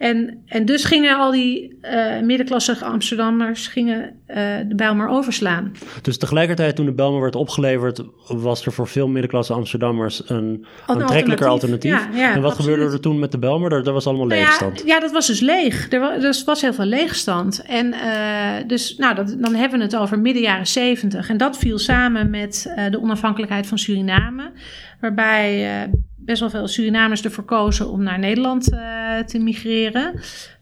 [0.04, 4.38] En, en dus gingen al die eh middenklasse Amsterdammers gingen, eh
[4.68, 5.72] de bijl maar overslaan.
[6.02, 11.48] Dus tegelijkertijd toen de Belmer werd opgeleverd, was er voor veel middenklasse Amsterdammers een aantrekkelijker
[11.48, 11.94] alternatief.
[11.94, 12.20] alternatief.
[12.20, 12.72] Ja, ja, en wat absoluut.
[12.72, 13.70] gebeurde er toen met de Belmer?
[13.70, 14.80] Daar, daar was allemaal Nou leegstand.
[14.80, 15.92] Ja, ja, dat was dus leeg.
[15.92, 17.62] Er was, er was heel veel leegstand.
[17.66, 21.30] En eh, dus, nou, dat, dan hebben we het over midden jaren zeventig.
[21.30, 24.52] En dat viel samen met de onafhankelijkheid van Suriname.
[25.00, 25.89] Waarbij
[26.26, 30.20] best wel veel Surinamers ervoor kozen om naar Nederland eh, te migreren.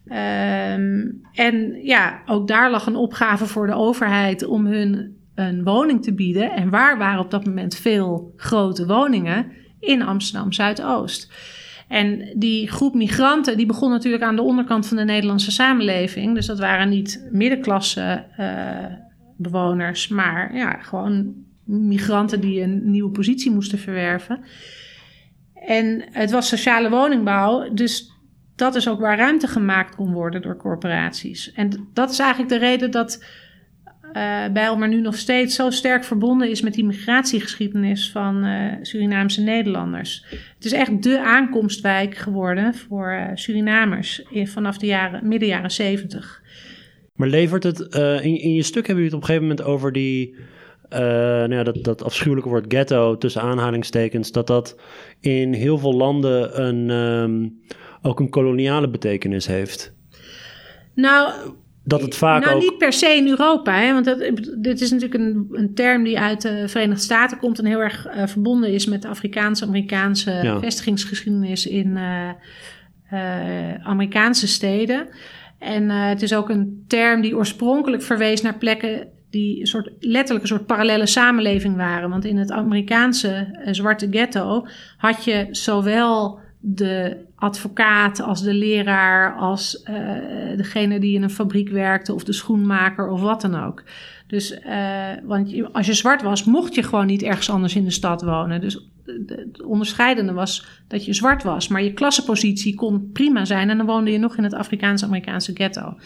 [0.08, 6.04] Ehm, en ja, ook daar lag een opgave voor de overheid om hun een woning
[6.04, 6.52] te bieden.
[6.52, 9.52] En waar waren op dat moment veel grote woningen?
[9.80, 11.32] In Amsterdam Zuidoost.
[11.88, 16.36] En die groep migranten, die begon natuurlijk aan de onderkant van de Nederlandse samenleving.
[16.36, 18.86] Dus dat waren niet middenklasse eh,
[19.38, 24.39] bewoners, maar ja, gewoon migranten die een nieuwe positie moesten verwerven.
[25.65, 28.12] En het was sociale woningbouw, dus
[28.56, 31.52] dat is ook waar ruimte gemaakt kon worden door corporaties.
[31.52, 33.26] En dat is eigenlijk de reden dat
[34.13, 39.41] eh Bijlmer nu nog steeds zo sterk verbonden is met die migratiegeschiedenis van eh, Surinaamse
[39.41, 40.26] Nederlanders.
[40.30, 45.71] Het is echt de aankomstwijk geworden voor eh, Surinamers in, vanaf de jaren, midden jaren
[45.71, 46.41] zeventig.
[47.13, 47.80] Maar levert het,
[48.24, 50.36] in, in je stuk hebben jullie het op een gegeven moment over die,
[50.99, 54.75] nou ja, dat, dat afschuwelijke woord ghetto tussen aanhalingstekens, dat dat
[55.19, 57.49] in heel veel landen een, ehm,
[58.01, 59.93] ook een koloniale betekenis heeft.
[60.95, 61.32] Nou,
[61.84, 62.62] Dat het vaak nou, ook...
[62.62, 64.19] niet per se in Europa, hè, want dat,
[64.58, 68.06] dit is natuurlijk een, een term die uit de Verenigde Staten komt en heel erg
[68.06, 70.60] eh, verbonden is met de Afrikaanse-Amerikaanse Ja.
[70.60, 72.30] vestigingsgeschiedenis in eh,
[73.12, 75.08] eh, Amerikaanse steden.
[75.60, 80.41] En eh, het is ook een term die oorspronkelijk verwees naar plekken die soort, letterlijk
[80.41, 82.10] een soort parallele samenleving waren.
[82.10, 84.67] Want in het Amerikaanse eh, zwarte ghetto
[84.98, 89.96] had je zowel de advocaat als de leraar, als eh,
[90.58, 93.84] degene die in een fabriek werkte of de schoenmaker of wat dan ook.
[94.28, 97.91] Dus, eh, want als je zwart was, mocht je gewoon niet ergens anders in de
[97.91, 98.62] stad wonen.
[98.62, 103.78] Dus het onderscheidende was dat je zwart was, maar je klassenpositie kon prima zijn en
[103.78, 105.98] dan woonde je nog in het Afrikaans-Amerikaanse ghetto.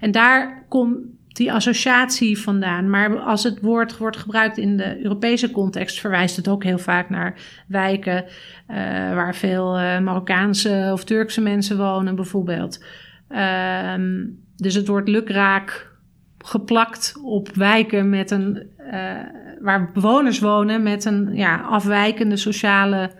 [0.00, 0.96] En daar komt
[1.34, 2.90] die associatie vandaan.
[2.90, 7.10] Maar als het woord wordt gebruikt in de Europese context, verwijst het ook heel vaak
[7.10, 8.24] naar wijken
[8.66, 8.76] eh,
[9.14, 12.84] waar veel eh, Marokkaanse of Turkse mensen wonen, bijvoorbeeld.
[13.28, 15.92] Ehm, dus het wordt lukraak
[16.38, 19.10] geplakt op wijken met een, eh,
[19.60, 23.10] waar bewoners wonen met een ja, afwijkende sociale,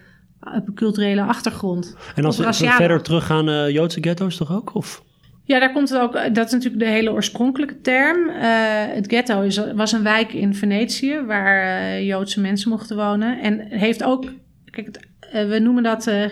[0.74, 1.96] culturele achtergrond.
[2.14, 4.74] en als we verder teruggaan, Joodse ghetto's toch ook?
[4.74, 5.02] Of?
[5.46, 6.12] Ja, daar komt het ook.
[6.34, 8.28] Dat is natuurlijk de hele oorspronkelijke term.
[8.28, 8.46] Eh,
[8.94, 13.40] het ghetto is, was een wijk in Venetië waar eh, Joodse mensen mochten wonen.
[13.40, 14.24] En heeft ook.
[14.70, 16.06] Kijk, het, eh, we noemen dat.
[16.06, 16.24] eh,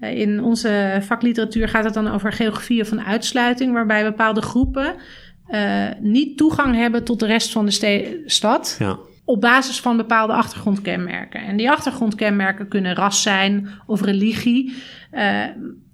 [0.00, 4.94] in onze vakliteratuur gaat het dan over geografie van uitsluiting, waarbij bepaalde groepen
[5.46, 8.98] eh, niet toegang hebben tot de rest van de stad Ja.
[9.24, 11.40] op basis van bepaalde achtergrondkenmerken.
[11.40, 14.74] En die achtergrondkenmerken kunnen ras zijn of religie,
[15.10, 15.42] eh,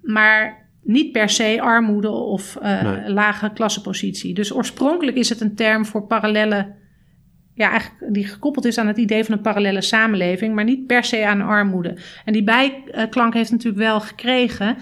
[0.01, 3.09] maar niet per se armoede of eh, Nee.
[3.09, 4.33] lage klassenpositie.
[4.33, 6.73] Dus oorspronkelijk is het een term voor parallelle,
[7.53, 11.03] ja, eigenlijk die gekoppeld is aan het idee van een parallele samenleving, maar niet per
[11.03, 11.97] se aan armoede.
[12.25, 14.77] En die bijklank heeft natuurlijk wel gekregen.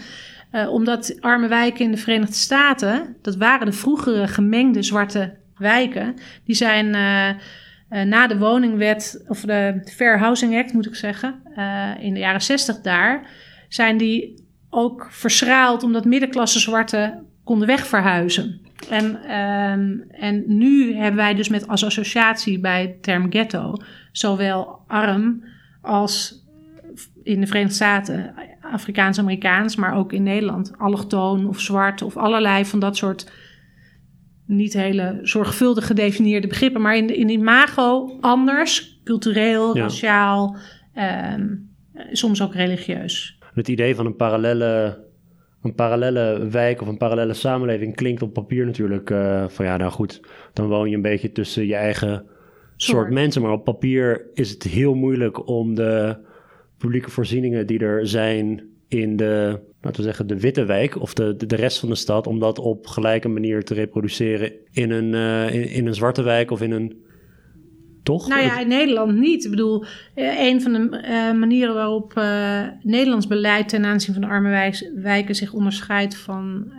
[0.51, 6.15] Uh, omdat arme wijken in de Verenigde Staten, dat waren de vroegere gemengde zwarte wijken,
[6.45, 11.41] die zijn uh, na de woningwet, of de Fair Housing Act moet ik zeggen,
[11.99, 13.27] in de jaren 60 daar,
[13.67, 18.61] zijn die ook verschraald omdat middenklasse zwarten konden wegverhuizen.
[18.89, 23.75] En, um, en nu hebben wij dus met als associatie bij het term ghetto
[24.11, 25.43] zowel arm
[25.81, 26.45] als
[27.23, 32.79] in de Verenigde Staten Afrikaans-Amerikaans, maar ook in Nederland allochtoon of zwart of allerlei van
[32.79, 33.31] dat soort
[34.45, 40.57] niet hele zorgvuldig gedefinieerde begrippen, maar in, de, in imago anders, cultureel, raciaal,
[41.33, 41.69] um,
[42.11, 43.38] soms ook religieus.
[43.59, 44.97] Het idee van een parallele
[45.61, 49.91] een parallele wijk of een parallele samenleving klinkt op papier natuurlijk uh, van ja, nou
[49.91, 50.21] goed,
[50.53, 52.25] dan woon je een beetje tussen je eigen
[52.75, 53.41] soort, mensen.
[53.41, 56.17] Maar op papier is het heel moeilijk om de
[56.77, 61.35] publieke voorzieningen die er zijn in de, laten we zeggen, de witte wijk of de,
[61.47, 65.53] de, rest van de stad, om dat op gelijke manier te reproduceren in een, uh,
[65.53, 67.03] in, in een zwarte wijk of in een
[68.03, 68.27] toch?
[68.27, 69.43] Nou ja, in Nederland niet.
[69.43, 69.85] Ik bedoel,
[70.15, 74.73] eh, een van de uh, manieren waarop uh, Nederlands beleid ten aanzien van de arme
[74.95, 76.71] wijken zich onderscheidt van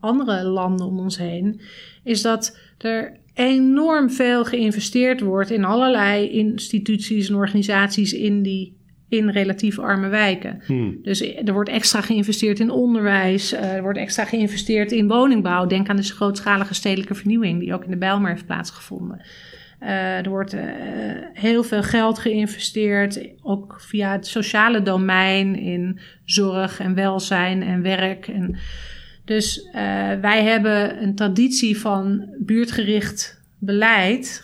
[0.00, 1.60] andere landen om ons heen,
[2.04, 8.78] is dat er enorm veel geïnvesteerd wordt in allerlei instituties en organisaties in die
[9.10, 10.62] in relatief arme wijken.
[10.66, 10.98] Hmm.
[11.02, 15.66] Dus er wordt extra geïnvesteerd in onderwijs, er wordt extra geïnvesteerd in woningbouw.
[15.66, 19.20] Denk aan de grootschalige stedelijke vernieuwing die ook in de Bijlmer heeft plaatsgevonden.
[19.82, 20.62] Uh, er wordt uh,
[21.32, 28.28] heel veel geld geïnvesteerd, ook via het sociale domein in zorg en welzijn en werk.
[28.28, 28.58] En
[29.24, 29.72] dus uh,
[30.20, 34.42] wij hebben een traditie van buurtgericht beleid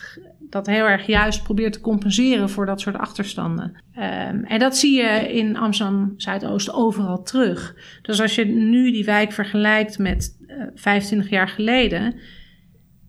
[0.49, 3.83] dat heel erg juist probeert te compenseren voor dat soort achterstanden.
[3.95, 7.75] Um, en dat zie je in Amsterdam Zuidoost overal terug.
[8.01, 10.37] Dus als je nu die wijk vergelijkt met
[10.75, 12.15] 25 jaar geleden,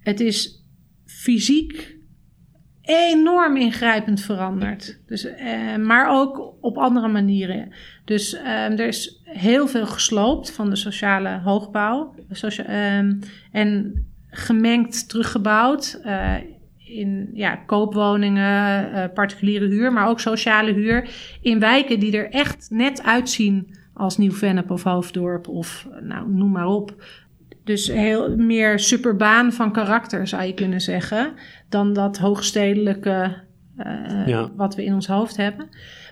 [0.00, 0.64] het is
[1.04, 1.97] fysiek
[2.88, 4.98] enorm ingrijpend veranderd.
[5.06, 7.72] Dus, uh, maar ook op andere manieren.
[8.04, 12.14] Dus uh, er is heel veel gesloopt van de sociale hoogbouw.
[12.58, 12.98] Uh,
[13.52, 16.00] en gemengd teruggebouwd.
[16.04, 16.34] Uh,
[16.78, 21.08] in ja, koopwoningen, particuliere huur, maar ook sociale huur.
[21.42, 26.66] In wijken die er echt net uitzien als Nieuw-Vennep of Hoofddorp of nou, noem maar
[26.66, 26.94] op.
[27.68, 31.32] Dus heel meer superbaan van karakter zou je kunnen zeggen.
[31.68, 33.46] Dan dat hoogstedelijke
[34.26, 35.68] uh, wat we in ons hoofd hebben.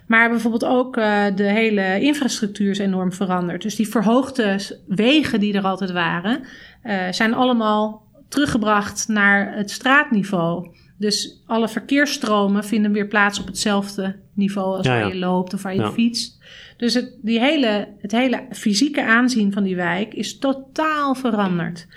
[0.07, 3.61] Maar bijvoorbeeld ook uh, de hele infrastructuur is enorm veranderd.
[3.61, 6.39] Dus die verhoogde wegen die er altijd waren,
[6.83, 10.75] uh, zijn allemaal teruggebracht naar het straatniveau.
[10.97, 15.75] Dus alle verkeersstromen vinden weer plaats op hetzelfde niveau als waar je loopt of waar
[15.75, 16.37] je fietst.
[16.77, 21.87] Dus het, die hele, het hele fysieke aanzien van die wijk is totaal veranderd.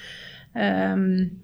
[0.54, 1.40] Um,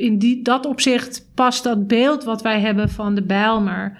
[0.00, 3.98] in die, dat opzicht past dat beeld wat wij hebben van de Bijlmer...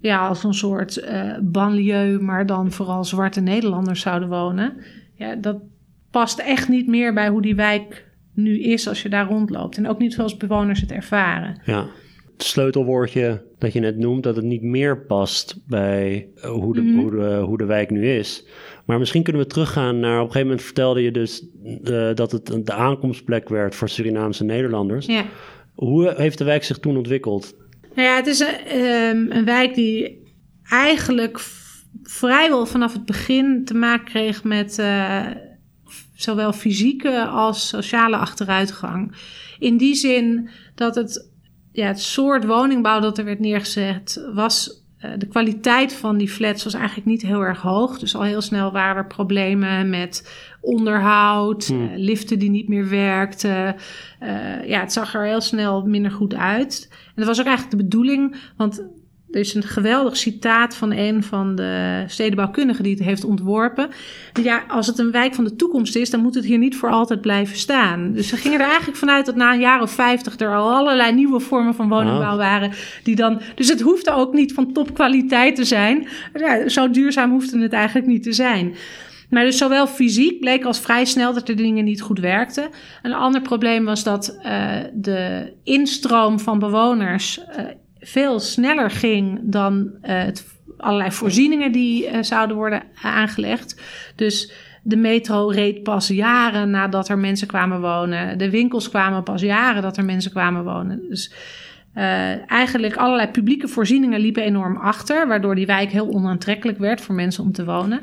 [0.00, 4.76] ja, als een soort uh, banlieue, maar dan vooral zwarte Nederlanders zouden wonen.
[5.14, 5.56] Ja, dat
[6.10, 9.76] past echt niet meer bij hoe die wijk nu is als je daar rondloopt.
[9.76, 11.60] En ook niet zoals bewoners het ervaren.
[11.64, 11.86] Ja
[12.44, 16.98] sleutelwoordje dat je net noemt, dat het niet meer past bij eh, hoe de, mhm.
[16.98, 18.46] hoe de, hoe de wijk nu is.
[18.84, 21.44] Maar misschien kunnen we teruggaan naar, op een gegeven moment vertelde je dus
[21.84, 25.06] uh, dat het de aankomstplek werd voor Surinaamse Nederlanders.
[25.06, 25.24] Ja.
[25.74, 27.54] Hoe heeft de wijk zich toen ontwikkeld?
[27.94, 30.22] Nou ja, het is een, ehm, een wijk die
[30.68, 31.40] eigenlijk
[32.02, 35.26] vrijwel vanaf het begin te maken kreeg met uh,
[36.14, 39.16] zowel fysieke als sociale achteruitgang.
[39.58, 41.30] In die zin dat het
[41.72, 44.81] ja, het soort woningbouw dat er werd neergezet was.
[45.04, 47.98] Uh, de kwaliteit van die flats was eigenlijk niet heel erg hoog.
[47.98, 51.82] Dus al heel snel waren er problemen met onderhoud, hmm.
[51.82, 53.76] uh, liften die niet meer werkten.
[54.22, 56.88] Uh, ja, het zag er heel snel minder goed uit.
[56.90, 58.82] En dat was ook eigenlijk de bedoeling, want
[59.32, 63.88] er is een geweldig citaat van een van de stedenbouwkundigen die het heeft ontworpen.
[64.42, 66.90] Ja, als het een wijk van de toekomst is, dan moet het hier niet voor
[66.90, 68.12] altijd blijven staan.
[68.12, 71.12] Dus ze gingen er eigenlijk vanuit dat na een jaar of vijftig er al allerlei
[71.12, 72.72] nieuwe vormen van woningbouw waren.
[73.02, 76.08] Die dan, dus het hoefde ook niet van topkwaliteit te zijn.
[76.34, 78.74] Ja, zo duurzaam hoefde het eigenlijk niet te zijn.
[79.30, 82.68] Maar dus zowel fysiek bleek als vrij snel dat de dingen niet goed werkten.
[83.02, 87.64] Een ander probleem was dat uh, de instroom van bewoners uh,
[88.02, 93.80] veel sneller ging dan uh, het, allerlei voorzieningen die uh, zouden worden aangelegd.
[94.16, 98.38] Dus de metro reed pas jaren nadat er mensen kwamen wonen.
[98.38, 101.08] De winkels kwamen pas jaren dat er mensen kwamen wonen.
[101.08, 101.32] Dus
[101.94, 107.14] uh, eigenlijk allerlei publieke voorzieningen liepen enorm achter, waardoor die wijk heel onaantrekkelijk werd voor
[107.14, 108.00] mensen om te wonen.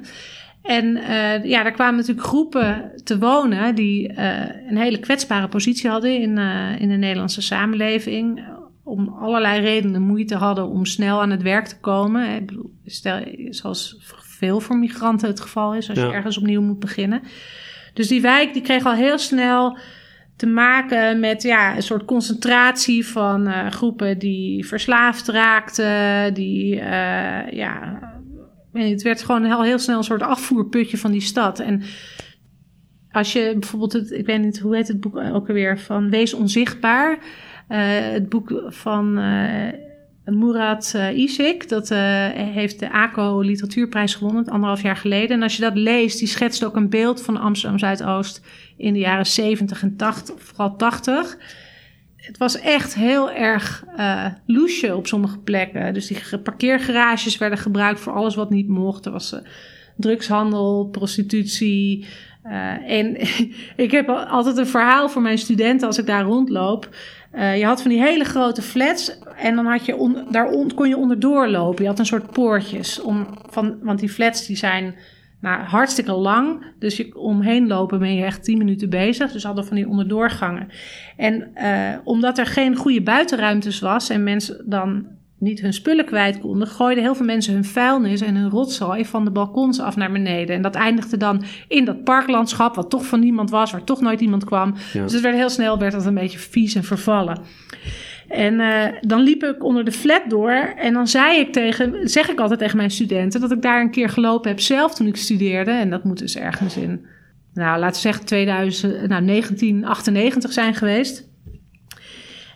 [0.61, 4.19] En uh, ja, daar kwamen natuurlijk groepen te wonen die
[4.69, 6.37] een hele kwetsbare positie hadden in,
[6.79, 8.41] in de Nederlandse samenleving.
[8.89, 12.35] Om allerlei redenen moeite hadden om snel aan het werk te komen.
[12.35, 16.05] Ik bedoel, stel, zoals veel voor migranten het geval is, als ja.
[16.05, 17.21] je ergens opnieuw moet beginnen.
[17.93, 19.77] Dus die wijk die kreeg al heel snel
[20.35, 27.51] te maken met ja, een soort concentratie van uh, groepen die verslaafd raakten, die uh,
[27.51, 27.99] ja,
[28.71, 31.59] het werd gewoon al heel snel een soort afvoerputje van die stad.
[31.59, 31.81] En
[33.11, 36.33] als je bijvoorbeeld het, ik weet niet hoe heet het boek ook alweer, van Wees
[36.33, 37.17] Onzichtbaar.
[37.69, 37.77] Uh,
[38.11, 39.67] het boek van uh,
[40.25, 41.89] Murat uh, Isik, dat
[42.33, 45.29] heeft de ACO Literatuurprijs gewonnen, anderhalf jaar geleden.
[45.37, 48.41] En als je dat leest, die schetst ook een beeld van Amsterdam Zuidoost
[48.77, 51.37] in de jaren 70 en 80, vooral 80
[52.29, 55.93] het was echt heel erg uh, loesje op sommige plekken.
[55.93, 59.05] Dus die parkeergarages werden gebruikt voor alles wat niet mocht.
[59.05, 59.35] Er was
[59.95, 62.05] drugshandel, prostitutie.
[62.85, 63.17] En
[63.85, 66.89] ik heb altijd een verhaal voor mijn studenten als ik daar rondloop.
[67.31, 70.97] Je had van die hele grote flats en dan had je daar on, kon je
[70.97, 71.83] onderdoor lopen.
[71.83, 73.01] Je had een soort poortjes.
[73.01, 74.95] Om, van, want die flats die zijn
[75.41, 76.65] nou, hartstikke lang.
[76.79, 79.31] Dus je omheen lopen ben je echt 10 minuten bezig.
[79.31, 80.67] Dus hadden van die onderdoorgangen.
[81.17, 85.07] En uh, omdat er geen goede buitenruimtes was en mensen dan
[85.39, 89.25] niet hun spullen kwijt konden, gooiden heel veel mensen hun vuilnis en hun rotzooi van
[89.25, 90.55] de balkons af naar beneden.
[90.55, 94.21] En dat eindigde dan in dat parklandschap, wat toch van niemand was, waar toch nooit
[94.21, 94.73] iemand kwam.
[94.93, 97.41] Dus het werd heel snel werd dat een beetje vies en vervallen.
[98.27, 102.29] En uh, dan liep ik onder de flat door en dan zei ik tegen, zeg
[102.29, 105.15] ik altijd tegen mijn studenten dat ik daar een keer gelopen heb zelf toen ik
[105.15, 105.71] studeerde.
[105.71, 107.05] En dat moet dus ergens in,
[107.53, 111.28] nou laten we zeggen 2000, nou 1998 zijn geweest.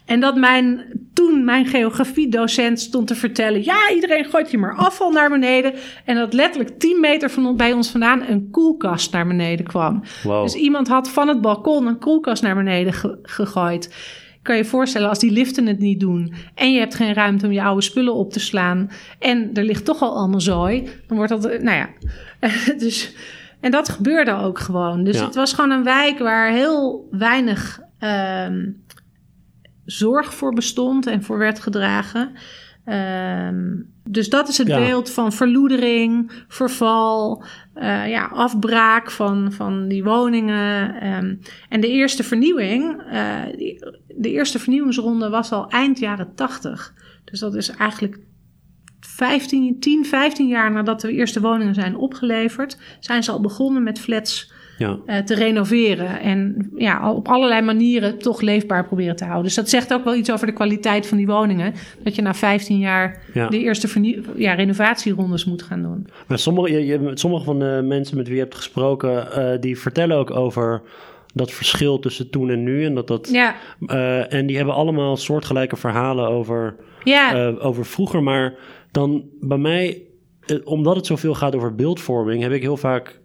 [0.05, 5.11] En dat mijn, toen mijn geografiedocent stond te vertellen: ja, iedereen gooit hier maar afval
[5.11, 5.73] naar beneden.
[6.05, 10.03] En dat letterlijk 10 meter van bij ons vandaan een koelkast naar beneden kwam.
[10.23, 10.43] Wow.
[10.43, 13.95] Dus iemand had van het balkon een koelkast naar beneden ge gegooid
[14.41, 17.51] kan je voorstellen als die liften het niet doen en je hebt geen ruimte om
[17.51, 21.31] je oude spullen op te slaan en er ligt toch al allemaal zooi, dan wordt
[21.31, 21.89] dat, nou ja,
[22.77, 23.15] dus
[23.59, 25.03] en dat gebeurde ook gewoon.
[25.03, 25.25] Dus Ja.
[25.25, 28.69] het was gewoon een wijk waar heel weinig ehm,
[29.85, 32.31] zorg voor bestond en voor werd gedragen.
[32.85, 33.75] Ehm,
[34.09, 34.77] dus dat is het Ja.
[34.77, 37.43] beeld van verloedering, verval,
[37.73, 40.95] eh, ja, afbraak van, van die woningen.
[41.01, 41.35] ehm.
[41.69, 43.41] en de eerste vernieuwing, eh,
[44.07, 46.93] de eerste vernieuwingsronde was al eind jaren 80.
[47.23, 48.19] Dus dat is eigenlijk
[48.99, 53.99] 15, 10, 15 jaar nadat de eerste woningen zijn opgeleverd, zijn ze al begonnen met
[53.99, 54.51] flats
[54.83, 54.99] Ja.
[55.05, 56.19] eh, te renoveren.
[56.19, 59.45] En ja, op allerlei manieren toch leefbaar proberen te houden.
[59.45, 61.73] Dus dat zegt ook wel iets over de kwaliteit van die woningen.
[62.03, 63.47] Dat je na 15 jaar Ja.
[63.47, 66.07] de eerste ja, renovatierondes moet gaan doen.
[66.27, 69.79] Maar sommige, je, je, sommige van de mensen met wie je hebt gesproken, eh, die
[69.79, 70.81] vertellen ook over
[71.33, 72.85] dat verschil tussen toen en nu.
[72.85, 78.23] En, dat dat, Ja, eh, en die hebben allemaal soortgelijke verhalen over, ja, over vroeger.
[78.23, 78.53] Maar
[78.91, 80.01] dan bij mij,
[80.63, 83.21] omdat het zoveel gaat over beeldvorming, heb ik heel vaak.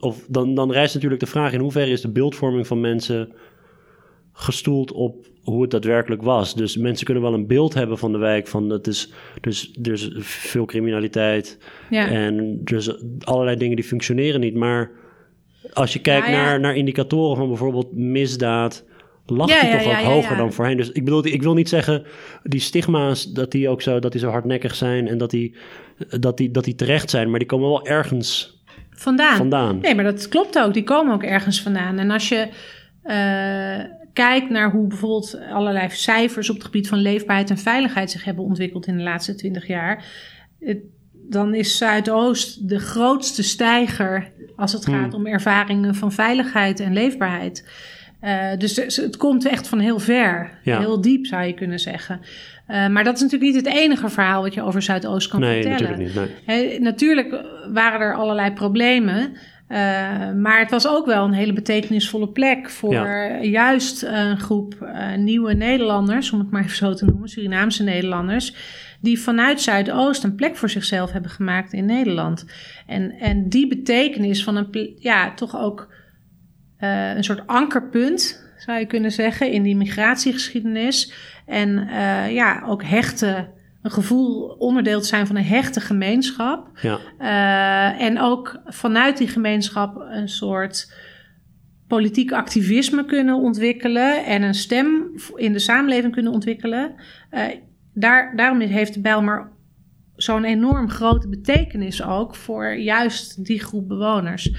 [0.00, 3.32] Of dan, dan rijst natuurlijk de vraag: in hoeverre is de beeldvorming van mensen
[4.32, 6.54] gestoeld op hoe het daadwerkelijk was?
[6.54, 9.92] Dus mensen kunnen wel een beeld hebben van de wijk, van het is, dus, er
[9.92, 11.58] is veel criminaliteit.
[11.90, 12.08] ja.
[12.08, 14.54] En dus allerlei dingen die functioneren niet.
[14.54, 14.90] Maar
[15.72, 16.44] als je kijkt Nou ja.
[16.44, 18.84] naar, naar indicatoren van bijvoorbeeld misdaad,
[19.26, 20.76] lag die toch ook hoger dan voorheen.
[20.76, 22.04] Dus ik bedoel, ik wil niet zeggen
[22.42, 25.54] die stigma's dat die ook zo, dat die zo hardnekkig zijn en dat die,
[26.20, 28.55] dat die, dat die terecht zijn, maar die komen wel ergens
[28.96, 29.36] vandaan.
[29.36, 29.78] vandaan.
[29.80, 30.74] Nee, maar dat klopt ook.
[30.74, 31.98] Die komen ook ergens vandaan.
[31.98, 32.48] En als je
[33.02, 38.24] eh, kijkt naar hoe bijvoorbeeld allerlei cijfers op het gebied van leefbaarheid en veiligheid zich
[38.24, 40.04] hebben ontwikkeld in de laatste twintig jaar,
[41.12, 47.68] dan is Zuidoost de grootste stijger als het gaat om ervaringen van veiligheid en leefbaarheid.
[48.20, 50.78] Eh, dus dus het komt echt van heel ver, Ja.
[50.78, 52.20] heel diep zou je kunnen zeggen.
[52.66, 55.62] Eh, maar dat is natuurlijk niet het enige verhaal wat je over Zuidoost kan nee,
[55.62, 55.98] vertellen.
[55.98, 56.46] natuurlijk niet.
[56.46, 56.80] Nee.
[56.80, 59.32] Natuurlijk waren er allerlei problemen.
[59.68, 59.78] eh,
[60.32, 63.42] maar het was ook wel een hele betekenisvolle plek voor Ja.
[63.42, 68.54] juist een groep eh, nieuwe Nederlanders, om het maar even zo te noemen, Surinaamse Nederlanders,
[69.00, 72.46] die vanuit Zuidoost een plek voor zichzelf hebben gemaakt in Nederland.
[72.86, 75.94] En, en die betekenis van een, ja, toch ook
[76.78, 81.12] een soort ankerpunt, zou je kunnen zeggen, in die migratiegeschiedenis.
[81.46, 83.48] En eh, ja, ook hechte,
[83.82, 86.68] een gevoel onderdeel te zijn van een hechte gemeenschap.
[86.82, 90.94] Ja, Eh, en ook vanuit die gemeenschap een soort
[91.88, 96.94] politiek activisme kunnen ontwikkelen en een stem in de samenleving kunnen ontwikkelen.
[97.30, 97.42] Eh,
[97.94, 99.50] daar, daarom heeft Bijlmer
[100.16, 104.50] zo'n enorm grote betekenis ook voor juist die groep bewoners.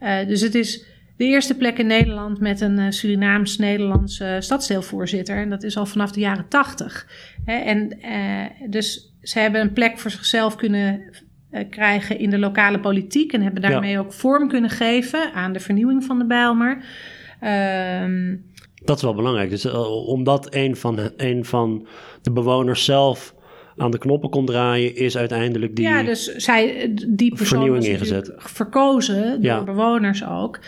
[0.00, 5.36] Uh, dus het is de eerste plek in Nederland met een uh, Surinaams-Nederlandse stadsdeelvoorzitter.
[5.36, 7.06] En dat is al vanaf de jaren tachtig.
[7.44, 11.00] En uh, dus ze hebben een plek voor zichzelf kunnen
[11.70, 13.32] krijgen in de lokale politiek.
[13.32, 16.84] En hebben daarmee ook vorm kunnen geven aan de vernieuwing van de Bijlmer.
[17.40, 18.36] Ehm,
[18.84, 19.50] dat is wel belangrijk.
[19.50, 19.70] Dus
[20.06, 21.86] omdat een van, een van
[22.22, 23.34] de bewoners zelf
[23.76, 25.84] aan de knoppen kon draaien, is uiteindelijk die.
[25.84, 28.32] Ja, dus zij, die persoon vernieuwing ingezet.
[28.36, 30.58] Verkozen door bewoners ook.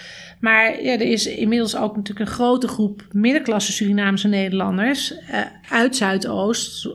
[0.40, 5.40] Maar ja, er is inmiddels ook natuurlijk een grote groep middenklasse Surinaamse Nederlanders uh,
[5.70, 6.86] uit Zuidoost.
[6.86, 6.92] Uh,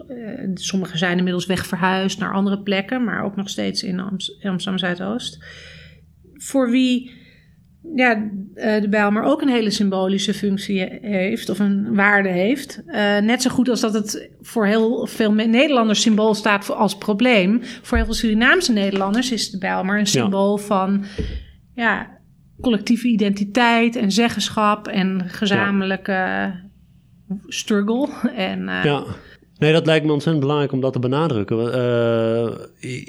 [0.54, 5.40] sommigen zijn inmiddels wegverhuisd naar andere plekken, maar ook nog steeds in Amsterdam Zuidoost.
[6.34, 7.12] Voor wie
[7.96, 12.82] ja, uh, de Bijlmer ook een hele symbolische functie heeft of een waarde heeft.
[12.86, 17.60] Uh, net zo goed als dat het voor heel veel Nederlanders symbool staat als probleem.
[17.82, 21.04] Voor heel veel Surinaamse Nederlanders is de Bijlmer een symbool van
[21.76, 22.18] ja,
[22.62, 26.52] collectieve identiteit en zeggenschap en gezamenlijke
[27.48, 28.08] struggle.
[28.36, 29.04] En, uh, ja,
[29.58, 31.58] nee, dat lijkt me ontzettend belangrijk om dat te benadrukken.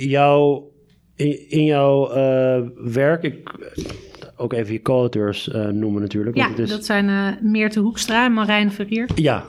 [0.08, 0.70] jouw,
[1.14, 2.08] in, in jouw
[2.74, 3.50] werk, ik
[4.40, 6.36] ook even je co-auteurs uh, noemen natuurlijk.
[6.36, 6.70] Ja, is...
[6.70, 9.08] dat zijn uh, Meerte Hoekstra en Marijn Verrier.
[9.14, 9.44] Ja,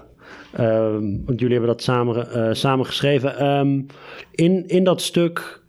[0.59, 3.45] um, want jullie hebben dat samen, uh, samen geschreven.
[3.45, 3.85] Um,
[4.31, 5.61] in, in dat stuk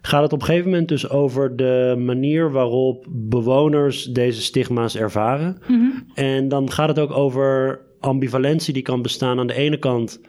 [0.00, 5.58] gaat het op een gegeven moment dus over de manier waarop bewoners deze stigma's ervaren.
[5.66, 6.04] Mm -hmm.
[6.14, 10.20] En dan gaat het ook over ambivalentie die kan bestaan aan de ene kant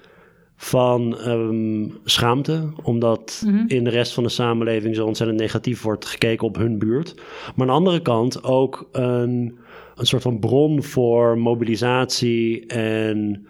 [0.58, 3.66] van um, schaamte, omdat mm -hmm.
[3.68, 7.16] in de rest van de samenleving zo ontzettend negatief wordt gekeken op hun buurt.
[7.16, 9.58] Maar aan de andere kant ook een,
[9.96, 13.48] een soort van bron voor mobilisatie en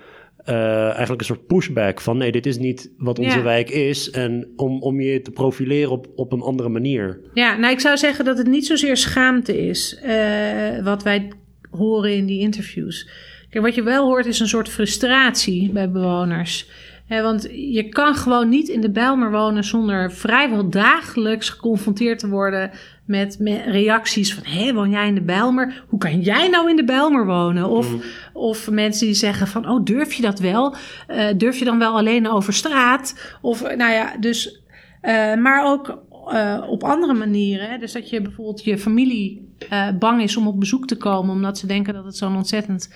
[0.49, 3.43] uh, eigenlijk een soort pushback van nee, dit is niet wat onze ja.
[3.43, 4.09] wijk is.
[4.09, 7.19] En om, om je te profileren op, op een andere manier.
[7.33, 11.31] Ja, nou ik zou zeggen dat het niet zozeer schaamte is uh, wat wij
[11.71, 13.09] horen in die interviews.
[13.49, 16.69] Kijk, wat je wel hoort is een soort frustratie bij bewoners
[17.07, 22.71] want je kan gewoon niet in de Bijlmer wonen zonder vrijwel dagelijks geconfronteerd te worden
[23.05, 25.83] met, met reacties van: hé, woon jij in de Bijlmer?
[25.87, 27.69] Hoe kan jij nou in de Bijlmer wonen?
[27.69, 28.01] Of, mm.
[28.33, 30.75] of mensen die zeggen van: oh, durf je dat wel?
[31.07, 33.37] Uh, durf je dan wel alleen over straat?
[33.41, 34.61] Of nou ja, dus.
[35.01, 36.01] Uh, maar ook
[36.33, 37.79] uh, op andere manieren.
[37.79, 39.55] Dus dat je bijvoorbeeld je familie
[39.99, 42.95] bang is om op bezoek te komen, omdat ze denken dat het zo'n ontzettend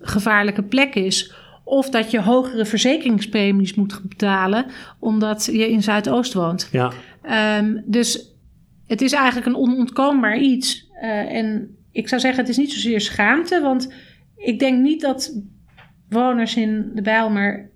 [0.00, 1.34] gevaarlijke plek is.
[1.70, 4.66] Of dat je hogere verzekeringspremies moet betalen
[4.98, 6.68] omdat je in Zuidoost woont.
[6.72, 6.92] Ja.
[7.58, 8.34] Um, dus
[8.86, 10.90] het is eigenlijk een onontkoombaar iets.
[11.02, 13.92] Uh, en ik zou zeggen, het is niet zozeer schaamte, want
[14.36, 15.40] ik denk niet dat
[16.08, 17.70] woners in de Bijlmer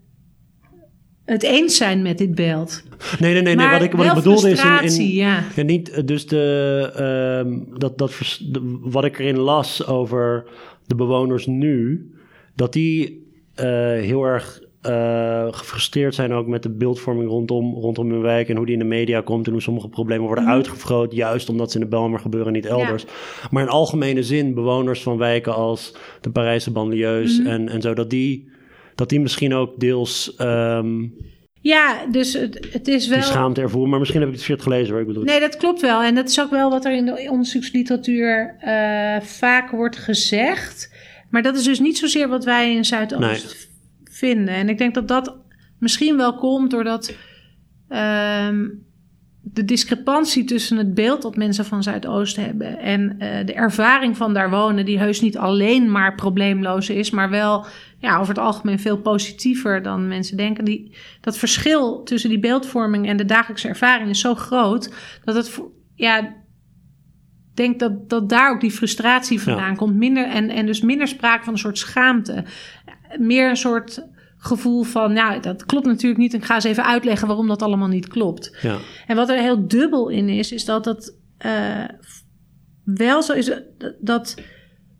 [1.25, 2.83] het eens zijn met dit beeld.
[3.19, 3.55] Nee, nee, nee.
[3.55, 3.69] nee.
[3.69, 5.43] Wat ik, wat ik bedoelde is in, in ja.
[5.57, 5.63] ja.
[5.63, 10.45] niet eh, dus de, uh, dat, dat de, wat ik erin las over
[10.87, 12.09] de bewoners nu,
[12.55, 13.24] dat die
[13.55, 18.65] heel erg uh, gefrustreerd zijn ook met de beeldvorming rondom, rondom hun wijk en hoe
[18.65, 21.79] die in de media komt en hoe sommige problemen worden mm uitgegroot, juist omdat ze
[21.79, 23.03] in de Belmer gebeuren en niet elders.
[23.03, 23.49] Ja.
[23.51, 27.95] Maar in algemene zin, bewoners van wijken als de Parijse banlieues mm en, en zo,
[27.95, 28.51] dat die,
[28.95, 30.35] dat die misschien ook deels.
[30.41, 31.15] Um,
[31.61, 33.19] ja, dus het, het is wel.
[33.19, 35.01] Die schaamte ervoor, maar misschien heb ik het verkeerd gelezen hoor.
[35.01, 35.25] Ik bedoel.
[35.25, 36.03] Nee, dat klopt wel.
[36.03, 40.94] En dat is ook wel wat er in de onderzoeksliteratuur uh, vaak wordt gezegd.
[41.35, 43.71] Maar dat is dus niet zozeer wat wij in Zuidoost
[44.05, 44.55] vinden.
[44.55, 45.37] En ik denk dat dat
[45.79, 47.15] misschien wel komt doordat
[47.89, 48.87] um,
[49.43, 54.35] de discrepantie tussen het beeld dat mensen van Zuidoost hebben en uh, de ervaring van
[54.35, 57.67] daar wonen, die heus niet alleen maar probleemloos is, maar wel
[57.99, 60.65] ja, over het algemeen veel positiever dan mensen denken.
[60.65, 64.93] Die, dat verschil tussen die beeldvorming en de dagelijkse ervaring is zo groot
[65.25, 65.61] dat het
[65.95, 66.35] ja,
[67.55, 69.97] denk dat, dat daar ook die frustratie vandaan komt.
[69.97, 72.45] Minder, en, en dus minder sprake van een soort schaamte.
[73.19, 74.07] Meer een soort
[74.39, 76.35] gevoel van, nou, dat klopt natuurlijk niet.
[76.35, 78.57] Ik ga eens even uitleggen waarom dat allemaal niet klopt.
[78.63, 78.79] Ja.
[79.07, 81.15] En wat er heel dubbel in is, is dat dat
[81.47, 81.85] uh,
[82.85, 83.53] wel zo is
[84.01, 84.35] dat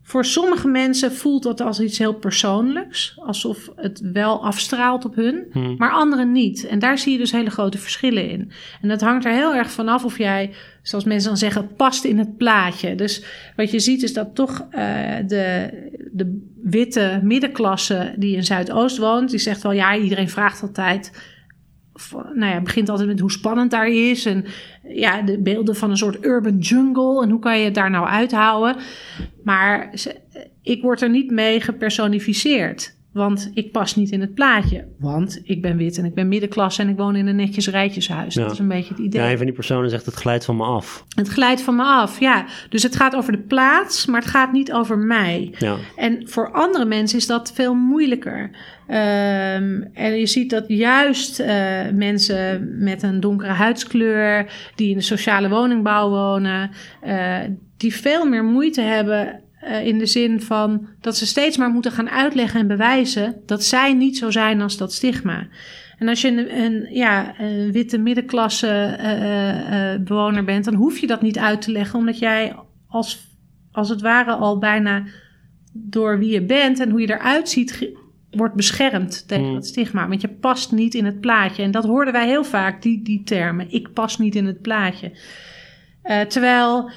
[0.07, 5.47] voor sommige mensen voelt dat als iets heel persoonlijks, alsof het wel afstraalt op hun,
[5.53, 5.75] hmm.
[5.79, 6.67] maar anderen niet.
[6.67, 8.51] En daar zie je dus hele grote verschillen in.
[8.83, 12.19] En dat hangt er heel erg vanaf of jij, zoals mensen dan zeggen, past in
[12.19, 12.95] het plaatje.
[12.95, 13.25] Dus
[13.57, 14.79] wat je ziet is dat toch uh,
[15.27, 15.71] de,
[16.13, 21.11] de witte middenklasse die in Zuidoost woont, die zegt wel ja, iedereen vraagt altijd
[22.13, 24.25] nou ja, begint altijd met hoe spannend daar is.
[24.27, 24.45] En
[24.83, 27.23] ja, de beelden van een soort urban jungle.
[27.23, 28.77] En hoe kan je het daar nou uithouden?
[29.45, 29.95] Maar
[30.63, 32.97] ik word er niet mee gepersonificeerd.
[33.15, 34.85] Want ik pas niet in het plaatje.
[34.99, 38.35] Want ik ben wit en ik ben middenklasse en ik woon in een netjes rijtjeshuis.
[38.35, 38.43] Ja.
[38.43, 39.21] Dat is een beetje het idee.
[39.21, 41.05] Ja, een van die personen zegt het glijdt van me af.
[41.09, 42.47] Het glijdt van me af, ja.
[42.69, 45.55] Dus het gaat over de plaats, maar het gaat niet over mij.
[45.59, 48.51] Ja, En voor andere mensen is dat veel moeilijker.
[48.87, 55.03] Ehm, en je ziet dat juist eh, mensen met een donkere huidskleur, die in de
[55.03, 57.39] sociale woningbouw wonen, eh,
[57.77, 61.93] die veel meer moeite hebben eh, in de zin van dat ze steeds maar moeten
[61.93, 65.47] gaan uitleggen en bewijzen dat zij niet zo zijn als dat stigma.
[65.99, 70.99] En als je een, een, ja, een witte middenklasse eh, eh, bewoner bent, dan hoef
[70.99, 72.57] je dat niet uit te leggen, omdat jij
[72.89, 73.29] als,
[73.73, 75.03] als het ware al bijna
[75.73, 77.93] door wie je bent en hoe je eruit ziet,
[78.31, 79.55] wordt beschermd tegen Hmm.
[79.55, 80.09] dat stigma.
[80.09, 81.63] Want je past niet in het plaatje.
[81.63, 83.73] En dat hoorden wij heel vaak, die, die termen.
[83.73, 85.13] Ik pas niet in het plaatje.
[86.29, 86.91] Terwijl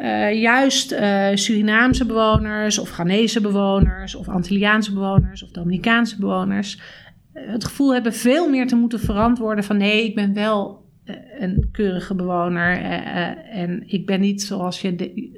[0.00, 6.80] eh, juist eh, Surinaamse bewoners of Ghanese bewoners of Antilliaanse bewoners of Dominicaanse bewoners
[7.32, 10.86] eh, het gevoel hebben veel meer te moeten verantwoorden van nee, ik ben wel
[11.38, 12.80] een keurige bewoner
[13.50, 15.37] en ik ben niet zoals je de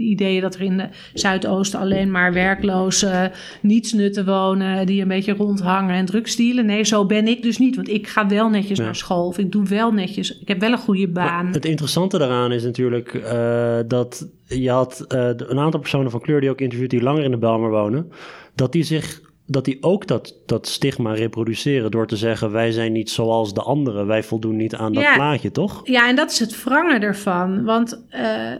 [0.00, 3.30] ideeën dat er in de Zuidoosten alleen maar werkloze
[3.62, 6.66] nietsnutten wonen die een beetje rondhangen en drugs dealen.
[6.66, 8.84] Nee, zo ben ik dus niet, want ik ga wel netjes Ja.
[8.84, 11.44] naar school of ik doe wel netjes, ik heb wel een goede baan.
[11.44, 16.20] Maar het interessante daaraan is natuurlijk eh, dat je had eh, een aantal personen van
[16.20, 18.12] kleur die ook interviewt die langer in de Belmer wonen,
[18.54, 22.92] dat die zich dat die ook dat, dat stigma reproduceren door te zeggen wij zijn
[22.92, 25.14] niet zoals de anderen, wij voldoen niet aan dat Ja.
[25.14, 25.80] plaatje, toch?
[25.84, 27.64] Ja, en dat is het wrangen ervan.
[27.64, 28.52] Want eh,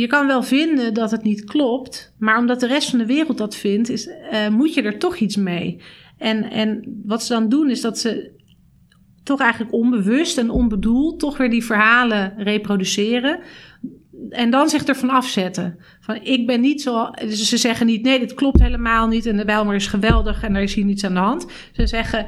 [0.00, 3.38] je kan wel vinden dat het niet klopt, maar omdat de rest van de wereld
[3.38, 5.80] dat vindt, is, eh, moet je er toch iets mee.
[6.18, 8.30] En, en wat ze dan doen, is dat ze
[9.22, 13.40] toch eigenlijk onbewust en onbedoeld toch weer die verhalen reproduceren.
[14.30, 15.78] En dan zich ervan afzetten.
[16.00, 17.10] Van ik ben niet zo.
[17.10, 19.26] Dus ze zeggen niet: nee, dit klopt helemaal niet.
[19.26, 21.46] En de Bijlmer is geweldig en er is hier niets aan de hand.
[21.72, 22.26] Ze zeggen: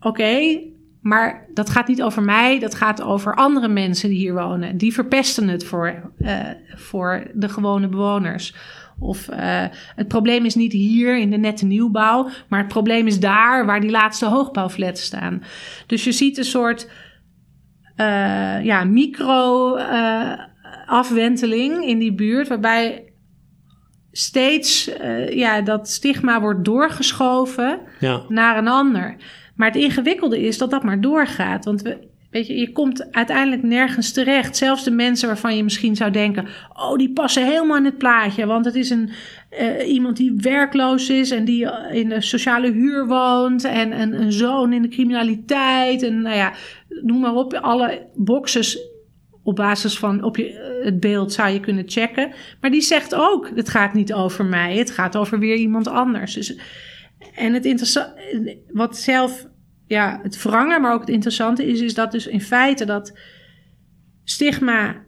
[0.00, 0.60] oké,
[1.00, 2.58] maar dat gaat niet over mij.
[2.58, 4.76] Dat gaat over andere mensen die hier wonen.
[4.76, 6.38] Die verpesten het voor, eh,
[6.74, 8.54] voor de gewone bewoners.
[8.98, 13.20] Of eh, het probleem is niet hier in de nette nieuwbouw, maar het probleem is
[13.20, 15.42] daar waar die laatste hoogbouwflats staan.
[15.86, 16.90] Dus je ziet een soort
[17.96, 23.02] eh, ja, micro-afwenteling in die buurt, waarbij
[24.12, 24.90] steeds
[25.30, 29.16] ja, dat stigma wordt doorgeschoven Ja, naar een ander.
[29.58, 31.64] Maar het ingewikkelde is dat dat maar doorgaat.
[31.64, 31.98] Want we,
[32.30, 34.56] weet je, je komt uiteindelijk nergens terecht.
[34.56, 38.46] Zelfs de mensen waarvan je misschien zou denken: oh, die passen helemaal in het plaatje.
[38.46, 39.10] Want het is een,
[39.50, 43.64] eh, iemand die werkloos is en die in de sociale huur woont.
[43.64, 46.02] En, en een zoon in de criminaliteit.
[46.02, 46.52] En nou ja,
[47.02, 47.54] noem maar op.
[47.54, 48.78] Alle boxes
[49.42, 52.32] op basis van op je, eh, het beeld zou je kunnen checken.
[52.60, 54.76] Maar die zegt ook: het gaat niet over mij.
[54.76, 56.34] Het gaat over weer iemand anders.
[56.34, 56.56] Dus
[57.34, 59.46] en het interessante, wat zelf,
[59.86, 63.18] ja, het wrangen, maar ook het interessante is, is dat dus in feite dat
[64.24, 65.04] stigma,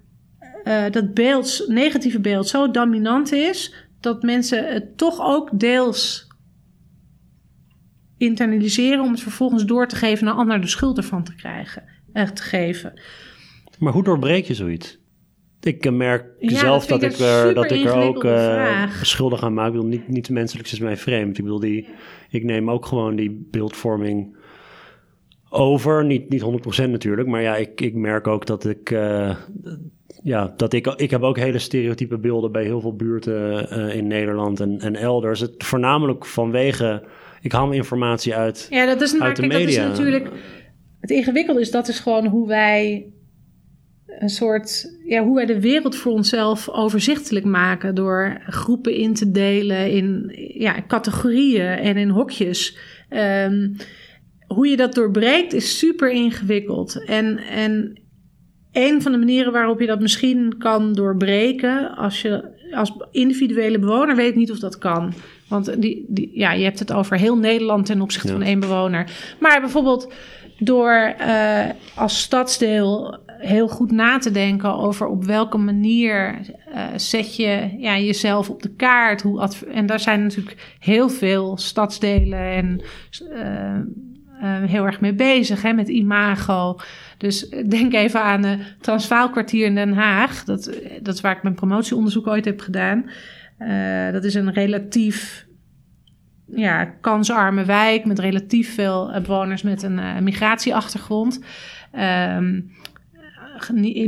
[0.62, 6.28] eh, dat beeld, negatieve beeld zo dominant is, dat mensen het toch ook deels
[8.16, 12.28] internaliseren om het vervolgens door te geven naar ander de schuld ervan te krijgen, eh,
[12.28, 13.00] te geven.
[13.78, 14.99] maar hoe doorbreek je zoiets?
[15.62, 19.06] Ik eh, merk Ja, zelf dat ik, er, dat ik er ook vraag.
[19.06, 19.66] schuldig aan maak.
[19.66, 21.38] Ik bedoel, niet, niets menselijks is mij vreemd.
[21.38, 21.88] Ik bedoel, die,
[22.30, 24.36] ik neem ook gewoon die beeldvorming
[25.50, 26.04] over.
[26.04, 26.42] Niet, niet
[26.86, 28.90] 100% natuurlijk, maar ja, ik, ik merk ook dat ik...
[28.90, 29.36] eh,
[30.22, 34.60] ja, dat ik, ik heb ook hele stereotype beelden bij heel veel buurten in Nederland
[34.60, 35.40] en, en elders.
[35.40, 37.02] Het, voornamelijk vanwege,
[37.40, 38.66] ik haal informatie uit.
[38.70, 39.88] Ja, dat is, maar Uit de kijk, dat is media.
[39.88, 40.28] natuurlijk.
[41.00, 43.06] Het ingewikkelde is dat is gewoon hoe wij
[44.20, 44.98] een soort.
[45.04, 47.94] Ja, hoe wij de wereld voor onszelf overzichtelijk maken.
[47.94, 52.76] Door groepen in te delen in ja, categorieën en in hokjes.
[53.08, 53.68] Ehm,
[54.46, 57.04] hoe je dat doorbreekt is super ingewikkeld.
[57.04, 58.00] En, en
[58.72, 64.16] een van de manieren waarop je dat misschien kan doorbreken, als je als individuele bewoner
[64.16, 65.12] weet ik niet of dat kan.
[65.48, 68.34] Want die, die, ja, je hebt het over heel Nederland ten opzichte Ja.
[68.34, 69.10] van één bewoner.
[69.40, 70.12] Maar bijvoorbeeld
[70.58, 76.40] door eh, als stadsdeel heel goed na te denken over op welke manier
[76.72, 79.22] eh, zet je ja, jezelf op de kaart.
[79.22, 82.80] Hoe en daar zijn natuurlijk heel veel stadsdelen en
[83.32, 86.76] eh, eh, heel erg mee bezig hè, met imago.
[87.18, 90.44] Dus denk even aan het Transvaalkwartier in Den Haag.
[90.44, 93.10] Dat, dat is waar ik mijn promotieonderzoek ooit heb gedaan.
[94.12, 95.46] Dat is een relatief
[96.46, 101.40] ja, kansarme wijk met relatief veel bewoners met een migratieachtergrond.
[101.92, 102.60] Ehm,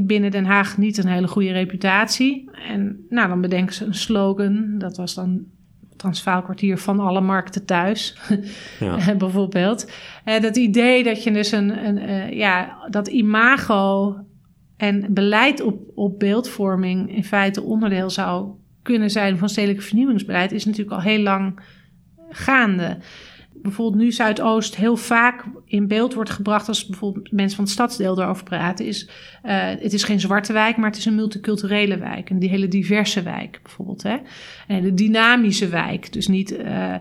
[0.03, 2.51] binnen Den Haag niet een hele goede reputatie.
[2.69, 4.79] En nou, dan bedenken ze een slogan.
[4.79, 5.47] Dat was dan
[6.03, 8.17] Transvaal kwartier van alle markten thuis,
[8.81, 9.15] Ja.
[9.17, 9.91] bijvoorbeeld.
[10.25, 14.17] Eh, dat idee dat je dus een, een eh, ja, dat imago
[14.77, 18.51] en beleid op, op beeldvorming in feite onderdeel zou
[18.83, 21.61] kunnen zijn van stedelijk vernieuwingsbeleid, is natuurlijk al heel lang
[22.31, 22.97] gaande.
[23.55, 28.21] Bijvoorbeeld nu Zuidoost heel vaak in beeld wordt gebracht als bijvoorbeeld mensen van het stadsdeel
[28.21, 29.09] erover praten, is
[29.43, 32.31] eh, het is geen zwarte wijk, maar het is een multiculturele wijk.
[32.31, 34.03] Een hele diverse wijk bijvoorbeeld.
[34.03, 34.15] Hè?
[34.69, 36.13] Een hele dynamische wijk.
[36.13, 36.95] Dus niet eh,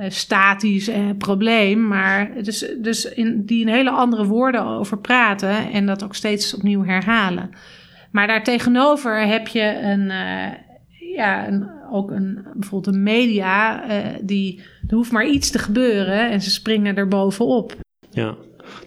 [0.00, 5.72] eh, statisch en probleem, maar dus, dus in, die in hele andere woorden over praten
[5.72, 7.50] en dat ook steeds opnieuw herhalen.
[8.10, 10.52] Maar daartegenover heb je een, eh,
[11.14, 16.30] ja, een, ook een, bijvoorbeeld een media eh, die, er hoeft maar iets te gebeuren
[16.30, 17.74] en ze springen er bovenop.
[18.10, 18.36] Ja.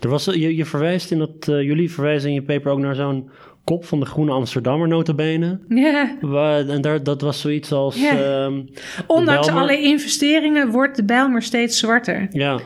[0.02, 2.96] Er was, je, je verwijst in dat, eh, jullie verwijzen in je paper ook naar
[2.96, 3.30] zo'n
[3.64, 5.60] kop van de Groene Amsterdammer notabene.
[5.68, 6.18] Ja.
[6.22, 8.02] Waar, en daar, dat was zoiets als...
[8.02, 8.18] Ja.
[8.46, 8.62] ehm,
[9.08, 12.28] Ondanks alle investeringen wordt de Bijlmer steeds zwarter.
[12.32, 12.60] ja,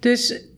[0.00, 0.50] Dus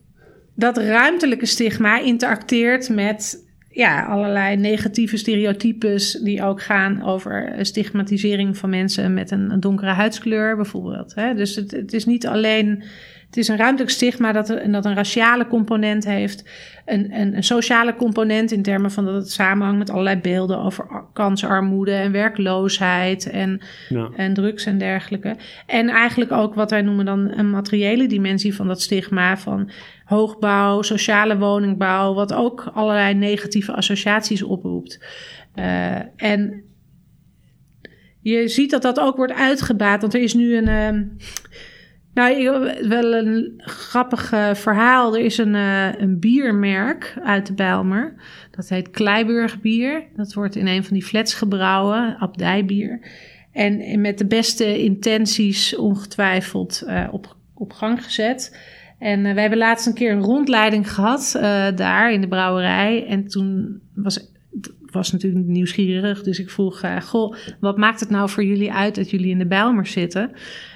[0.55, 8.69] dat ruimtelijke stigma interacteert met ja, allerlei negatieve stereotypes die ook gaan over stigmatisering van
[8.69, 11.15] mensen met een, een donkere huidskleur bijvoorbeeld.
[11.15, 11.33] Hè?
[11.33, 12.83] Dus het, het is niet alleen,
[13.29, 16.49] het is een ruimtelijk stigma dat, er, en dat een raciale component heeft,
[16.85, 20.87] een, een, een sociale component in termen van dat het samenhangt met allerlei beelden over
[20.87, 24.09] ar- kansarmoede en werkloosheid en ja.
[24.15, 25.35] en drugs en dergelijke.
[25.65, 29.69] En eigenlijk ook wat wij noemen dan een materiële dimensie van dat stigma van
[30.03, 35.05] hoogbouw, sociale woningbouw, wat ook allerlei negatieve associaties oproept.
[35.55, 36.63] Eh, en
[38.21, 40.67] je ziet dat dat ook wordt uitgebaat, want er is nu een.
[40.67, 41.03] ehm,
[42.13, 42.43] nou,
[42.87, 45.15] wel een grappig eh, verhaal.
[45.15, 48.13] Er is een, eh, een biermerk uit de Bijlmer.
[48.51, 50.03] Dat heet Kleiburg bier.
[50.15, 52.99] Dat wordt in een van die flats gebrouwen, abdijbier.
[53.51, 58.59] En met de beste intenties ongetwijfeld eh, op, op gang gezet.
[58.99, 63.05] En we hebben laatst een keer een rondleiding gehad eh, daar in de brouwerij.
[63.05, 64.37] En toen was
[64.91, 66.23] was natuurlijk nieuwsgierig.
[66.23, 69.47] Dus ik vroeg, goh, wat maakt het nou voor jullie uit dat jullie in de
[69.47, 70.31] Bijlmer zitten?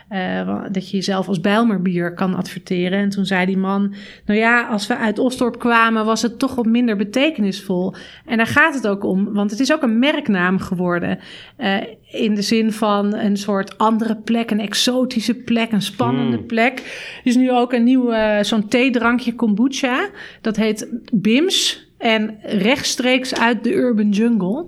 [0.10, 3.00] Eh, dat je jezelf als Bijlmerbier kan adverteren.
[3.00, 3.94] En toen zei die man,
[4.26, 7.94] nou ja, als we uit Osdorp kwamen was het toch wat minder betekenisvol.
[8.26, 11.20] En daar gaat het ook om, want het is ook een merknaam geworden.
[11.58, 11.76] Eh,
[12.12, 16.46] in de zin van een soort andere plek, een exotische plek, een spannende Hmm.
[16.46, 16.80] plek.
[16.80, 20.10] Er is nu ook een nieuw, eh, zo'n theedrankje kombucha.
[20.42, 21.92] Dat heet Bims.
[21.98, 24.66] En rechtstreeks uit de urban jungle.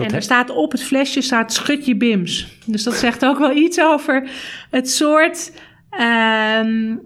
[0.00, 2.58] En er he- staat op het flesje staat schutje bims.
[2.66, 4.28] Dus dat zegt ook wel iets over
[4.70, 5.52] het soort...
[5.90, 6.96] ehm,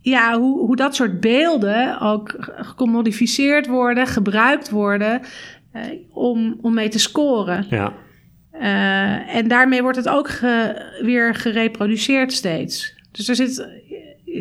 [0.00, 5.20] ja, hoe, hoe dat soort beelden ook gecommodificeerd worden, gebruikt worden...
[5.72, 7.66] eh, om, om mee te scoren.
[7.70, 7.92] ja.
[8.50, 12.94] Eh, en daarmee wordt het ook ge- weer gereproduceerd steeds.
[13.12, 13.68] Dus er zit,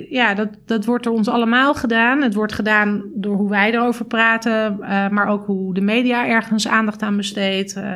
[0.09, 2.21] ja, dat, dat wordt door ons allemaal gedaan.
[2.21, 6.67] Het wordt gedaan door hoe wij erover praten, eh, maar ook hoe de media ergens
[6.67, 7.75] aandacht aan besteedt.
[7.75, 7.95] eh,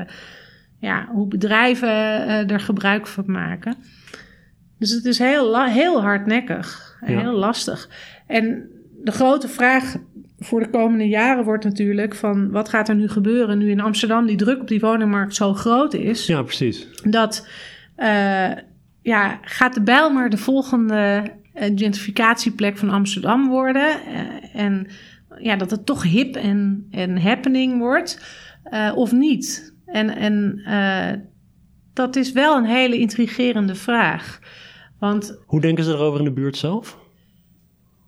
[0.80, 3.76] ja, hoe bedrijven eh, er gebruik van maken.
[4.80, 7.20] Dus het is heel, heel hardnekkig en Ja.
[7.20, 7.90] heel lastig.
[8.28, 8.70] En
[9.04, 9.96] de grote vraag
[10.40, 14.26] voor de komende jaren wordt natuurlijk van wat gaat er nu gebeuren nu in Amsterdam
[14.26, 16.26] die druk op die woningmarkt zo groot is.
[16.26, 16.88] ja, precies.
[17.04, 17.48] Dat
[19.02, 21.24] ja, gaat de Bijlmer de volgende
[21.54, 24.06] gentrificatieplek van Amsterdam worden.
[24.06, 24.88] eh, en
[25.40, 28.26] ja, dat het toch hip en, en happening wordt
[28.64, 29.74] eh, of niet.
[29.86, 31.20] En, en eh,
[31.94, 34.40] dat is wel een hele intrigerende vraag.
[35.00, 37.02] Want Hoe denken ze erover in de buurt zelf?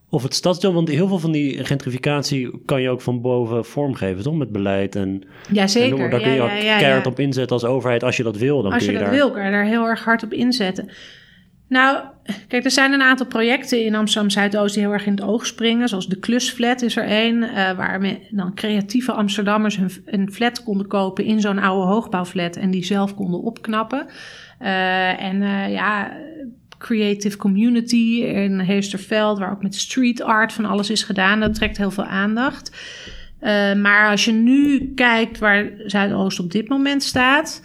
[0.10, 4.24] Of het stadsdeel, want heel veel van die gentrificatie kan je ook van boven vormgeven,
[4.24, 4.36] toch?
[4.36, 5.98] Met beleid en, ja, en zeker.
[5.98, 6.10] maar.
[6.10, 7.12] daar kun je ja, ook ja, ja, keihard ja.
[7.12, 8.62] op inzetten als overheid als je dat wil.
[8.62, 9.20] Dan Als kun je je, dat daar...
[9.20, 10.90] wil, kan je daar heel erg hard op inzetten.
[11.68, 12.04] Nou,
[12.48, 15.46] kijk, er zijn een aantal projecten in Amsterdam Zuidoost die heel erg in het oog
[15.46, 15.88] springen.
[15.88, 20.88] Zoals de Klusflat is er één, eh, waar dan creatieve Amsterdammers een, een flat konden
[20.88, 24.08] kopen in zo'n oude hoogbouwflat en die zelf konden opknappen.
[24.60, 26.18] Eh, en eh, ja,
[26.78, 31.40] Creative Community in Heesterveld, waar ook met street art van alles is gedaan.
[31.40, 32.72] Dat trekt heel veel aandacht.
[33.82, 37.62] Maar als je nu kijkt waar Zuidoost op dit moment staat,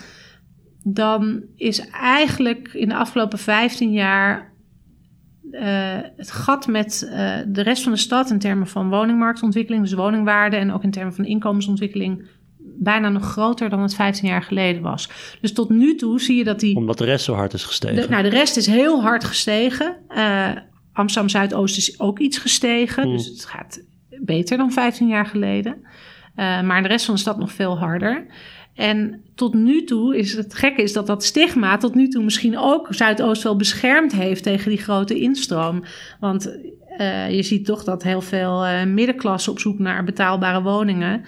[0.85, 4.51] dan is eigenlijk in de afgelopen 15 jaar
[5.51, 9.93] eh, het gat met eh, de rest van de stad in termen van woningmarktontwikkeling, dus
[9.93, 12.29] woningwaarde en ook in termen van inkomensontwikkeling,
[12.59, 15.09] bijna nog groter dan het 15 jaar geleden was.
[15.41, 16.77] Dus tot nu toe zie je dat die.
[16.77, 18.03] Omdat de rest zo hard is gestegen.
[18.03, 19.97] De, nou, de rest is heel hard gestegen.
[20.09, 20.51] Eh,
[20.93, 23.03] Amsterdam Zuidoost is ook iets gestegen.
[23.03, 23.17] Hmm.
[23.17, 23.83] Dus het gaat
[24.21, 25.77] beter dan 15 jaar geleden.
[26.35, 28.27] Maar de rest van de stad nog veel harder.
[28.81, 32.59] En tot nu toe is het gekke is dat dat stigma tot nu toe misschien
[32.59, 35.85] ook Zuidoost wel beschermd heeft tegen die grote instroom.
[36.21, 36.57] Want
[36.99, 41.25] uh, je ziet toch dat heel veel uh, middenklasse op zoek naar betaalbare woningen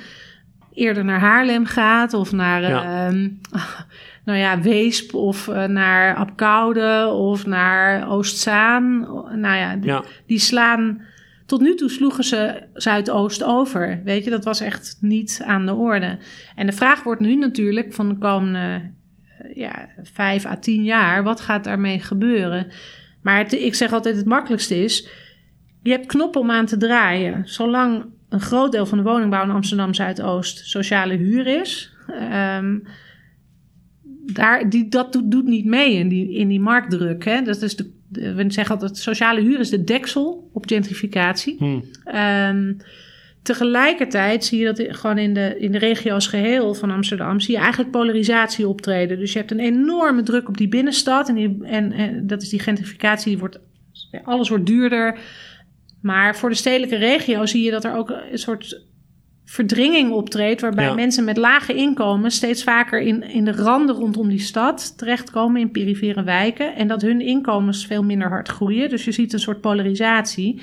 [0.75, 3.11] eerder naar Haarlem gaat of naar ja.
[3.11, 3.29] Uh,
[4.25, 9.01] nou ja, Weesp of uh, naar Apkoude of naar Oostzaan.
[9.41, 10.05] Nou ja, die, ja.
[10.27, 11.01] die slaan
[11.53, 14.01] tot nu toe sloegen ze Zuidoost over.
[14.05, 16.19] Weet je, dat was echt niet aan de orde.
[16.57, 18.91] En de vraag wordt nu natuurlijk van de komende
[19.55, 22.67] ja, vijf à tien jaar: wat gaat daarmee gebeuren?
[23.23, 25.09] Maar ik zeg altijd: het makkelijkste is.
[25.83, 27.49] Je hebt knoppen om aan te draaien.
[27.49, 31.95] Zolang een groot deel van de woningbouw in Amsterdam Zuidoost sociale huur is.
[32.57, 32.83] Um,
[34.33, 37.25] daar, die, dat doet, doet, niet mee in die, in die marktdruk.
[37.25, 37.43] Hè?
[37.43, 41.57] Dat is de, we zeggen altijd: sociale huur is de deksel op gentrificatie.
[41.59, 41.85] Hmm.
[42.15, 42.77] Um,
[43.43, 47.55] tegelijkertijd zie je dat gewoon in de, in de regio als geheel van Amsterdam, zie
[47.55, 49.19] je eigenlijk polarisatie optreden.
[49.19, 51.29] Dus je hebt een enorme druk op die binnenstad.
[51.29, 53.59] En, die, en, en dat is die gentrificatie, die wordt,
[54.25, 55.19] alles wordt duurder.
[56.01, 58.87] Maar voor de stedelijke regio zie je dat er ook een soort
[59.53, 60.95] verdringing optreedt, waarbij Ja.
[60.95, 65.71] mensen met lage inkomen steeds vaker in, in de randen rondom die stad terechtkomen in
[65.71, 68.89] perifere wijken en dat hun inkomens veel minder hard groeien.
[68.89, 70.63] Dus je ziet een soort polarisatie.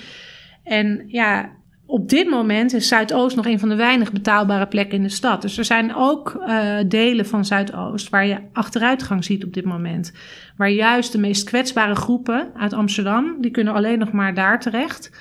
[0.64, 1.50] En ja,
[1.86, 5.42] op dit moment is Zuidoost nog een van de weinig betaalbare plekken in de stad.
[5.42, 10.14] Dus er zijn ook eh, delen van Zuidoost waar je achteruitgang ziet op dit moment.
[10.58, 15.12] Waar juist de meest kwetsbare groepen uit Amsterdam, die kunnen alleen nog maar daar terecht.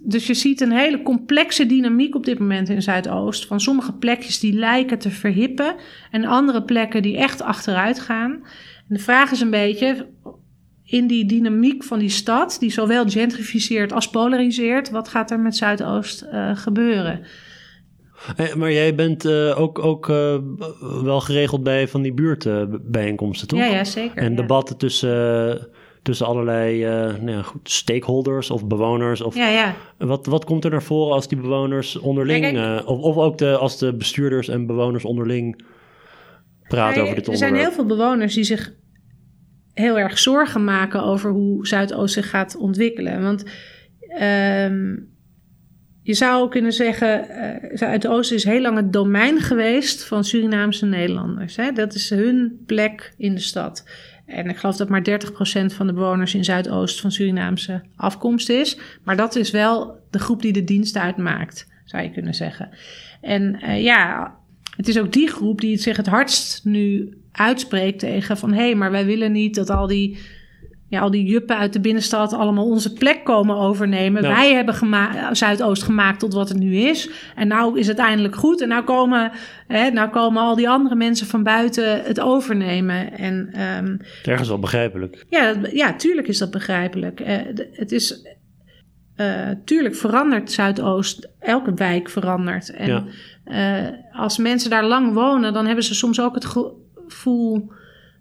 [0.00, 3.46] Dus je ziet een hele complexe dynamiek op dit moment in Zuidoost.
[3.46, 5.74] Van sommige plekjes die lijken te verhippen
[6.10, 8.32] en andere plekken die echt achteruit gaan.
[8.88, 10.06] En de vraag is een beetje,
[10.84, 15.56] in die dynamiek van die stad, die zowel gentrificeert als polariseert, wat gaat er met
[15.56, 17.20] Zuidoost uh, gebeuren?
[18.36, 20.38] Hey, maar jij bent uh, ook, ook uh,
[21.02, 23.58] wel geregeld bij van die buurtbijeenkomsten, toch?
[23.58, 24.16] Ja, ja zeker.
[24.16, 24.36] En ja.
[24.36, 25.68] debatten tussen,
[26.08, 26.84] tussen allerlei
[27.20, 29.20] nou ja, goed, stakeholders of bewoners.
[29.20, 29.74] Of, ja, ja.
[29.98, 33.56] Wat, wat komt er naar voren als die bewoners onderling, kijk, of, of ook de,
[33.56, 35.64] als de bestuurders en bewoners onderling
[36.68, 37.38] praten Ja, over dit er onderwerp?
[37.38, 38.72] zijn heel veel bewoners die zich
[39.74, 43.22] heel erg zorgen maken over hoe Zuidoost zich gaat ontwikkelen.
[43.22, 43.44] Want
[44.20, 45.08] um,
[46.02, 51.56] je zou kunnen zeggen, uh, Zuidoost is heel lang het domein geweest van Surinaamse Nederlanders.
[51.56, 51.72] Hè?
[51.72, 53.84] Dat is hun plek in de stad.
[54.28, 58.78] En ik geloof dat maar 30% van de bewoners in Zuidoost van Surinaamse afkomst is.
[59.04, 62.68] Maar dat is wel de groep die de dienst uitmaakt, zou je kunnen zeggen.
[63.20, 64.34] En uh, ja,
[64.76, 68.52] het is ook die groep die het zich het hardst nu uitspreekt tegen van...
[68.52, 70.18] hé, hey, maar wij willen niet dat al die,
[70.88, 72.32] ja, al die juppen uit de binnenstad...
[72.32, 74.22] allemaal onze plek komen overnemen.
[74.22, 74.28] Ja.
[74.28, 77.10] Wij hebben gema Zuidoost gemaakt tot wat het nu is.
[77.34, 78.60] En nou is het eindelijk goed.
[78.60, 79.32] En nou komen,
[79.66, 83.18] hè, nou komen al die andere mensen van buiten het overnemen.
[83.18, 85.24] En, um, Ergens wel begrijpelijk.
[85.28, 87.20] Ja, ja, tuurlijk is dat begrijpelijk.
[87.20, 87.36] Uh,
[87.72, 88.36] het is...
[89.16, 92.70] Uh, tuurlijk verandert Zuidoost, elke wijk verandert.
[92.70, 93.04] En
[93.44, 93.84] ja.
[93.84, 97.72] uh, als mensen daar lang wonen, dan hebben ze soms ook het gevoel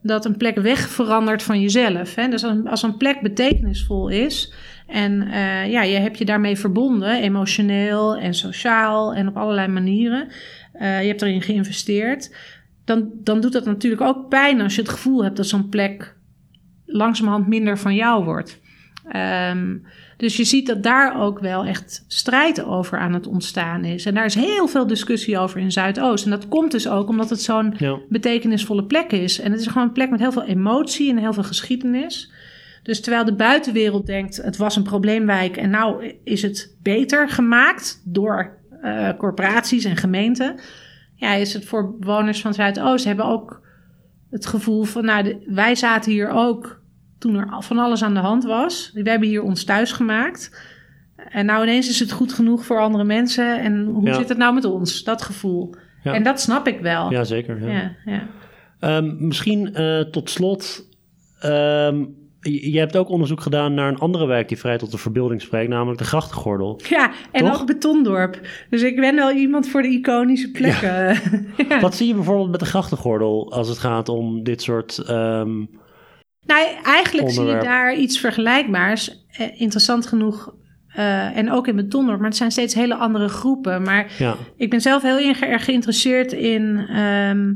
[0.07, 2.15] dat een plek weg verandert van jezelf.
[2.15, 2.27] Hè?
[2.27, 4.53] Dus als een plek betekenisvol is
[4.87, 10.27] en uh, ja, je hebt je daarmee verbonden, emotioneel en sociaal en op allerlei manieren.
[10.79, 12.35] je hebt erin geïnvesteerd.
[12.85, 16.15] Dan, dan doet dat natuurlijk ook pijn als je het gevoel hebt dat zo'n plek
[16.85, 18.61] langzamerhand minder van jou wordt.
[19.51, 19.85] Um,
[20.17, 24.05] dus je ziet dat daar ook wel echt strijd over aan het ontstaan is.
[24.05, 26.25] En daar is heel veel discussie over in Zuidoost.
[26.25, 27.99] En dat komt dus ook omdat het zo'n ja.
[28.09, 29.39] betekenisvolle plek is.
[29.39, 32.31] En het is gewoon een plek met heel veel emotie en heel veel geschiedenis.
[32.83, 38.01] Dus terwijl de buitenwereld denkt, het was een probleemwijk en nou is het beter gemaakt
[38.05, 40.59] door uh, corporaties en gemeenten.
[41.15, 43.61] Ja, is het voor bewoners van Zuidoost hebben ook
[44.29, 46.76] het gevoel van, nou, de, wij zaten hier ook
[47.19, 48.91] toen er van alles aan de hand was.
[48.93, 50.65] We hebben hier ons thuis gemaakt.
[51.29, 53.59] En nou ineens is het goed genoeg voor andere mensen.
[53.61, 54.13] En hoe Ja.
[54.13, 55.03] zit het nou met ons?
[55.03, 55.75] Dat gevoel.
[56.03, 56.13] Ja.
[56.13, 57.11] En dat snap ik wel.
[57.11, 57.71] Ja, zeker.
[57.71, 57.91] Ja.
[58.05, 58.27] ja.
[58.79, 60.85] Ehm, misschien eh, tot slot.
[61.39, 62.05] ehm,
[62.41, 65.69] je, hebt ook onderzoek gedaan naar een andere wijk die vrij tot de verbeelding spreekt,
[65.69, 66.79] namelijk de Grachtengordel.
[66.89, 67.59] Ja, en Toch?
[67.61, 68.39] ook Betondorp.
[68.69, 71.15] Dus ik ben wel iemand voor de iconische plekken.
[71.69, 71.79] Ja.
[71.81, 74.97] Wat zie je bijvoorbeeld met de Grachtengordel als het gaat om dit soort.
[74.97, 75.65] ehm,
[76.47, 79.25] Nou, eigenlijk zie je daar iets vergelijkbaars.
[79.31, 80.55] Eh, interessant genoeg.
[80.87, 82.17] eh, en ook in Betondorp.
[82.19, 83.81] Maar het zijn steeds hele andere groepen.
[83.81, 87.53] Maar ja, Ik ben zelf heel erg geïnteresseerd in ehm,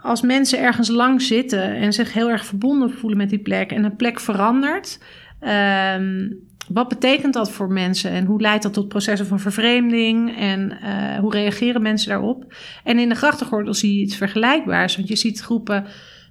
[0.00, 3.84] als mensen ergens lang zitten en zich heel erg verbonden voelen met die plek en
[3.84, 4.98] een plek verandert.
[5.40, 6.28] ehm,
[6.68, 11.18] wat betekent dat voor mensen en hoe leidt dat tot processen van vervreemding en uh,
[11.18, 12.54] hoe reageren mensen daarop?
[12.84, 15.84] En in de grachtengordel zie je iets vergelijkbaars, want je ziet groepen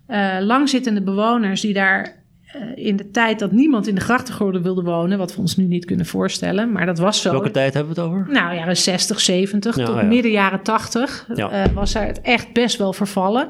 [0.09, 2.23] uh, langzittende bewoners die daar
[2.55, 5.63] uh, in de tijd dat niemand in de grachtengordel wilde wonen, wat we ons nu
[5.63, 7.31] niet kunnen voorstellen, maar dat was zo.
[7.31, 8.27] Welke tijd hebben we het over?
[8.31, 10.01] Nou, jaren 60, 70 ja, tot ja.
[10.01, 11.71] midden jaren 80 ja.
[11.73, 13.47] was er het echt best wel vervallen.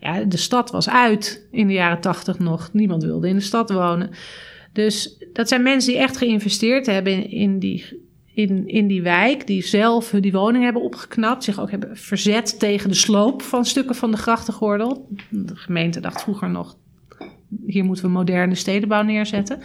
[0.00, 2.68] Ja, de stad was uit in de jaren 80 nog.
[2.72, 4.10] Niemand wilde in de stad wonen.
[4.72, 8.05] Dus dat zijn mensen die echt geïnvesteerd hebben in, in, die,
[8.36, 12.88] in, in die wijk, die zelf die woning hebben opgeknapt, zich ook hebben verzet tegen
[12.88, 15.08] de sloop van stukken van de grachtengordel.
[15.30, 16.76] De gemeente dacht vroeger nog,
[17.66, 19.58] hier moeten we moderne stedenbouw neerzetten.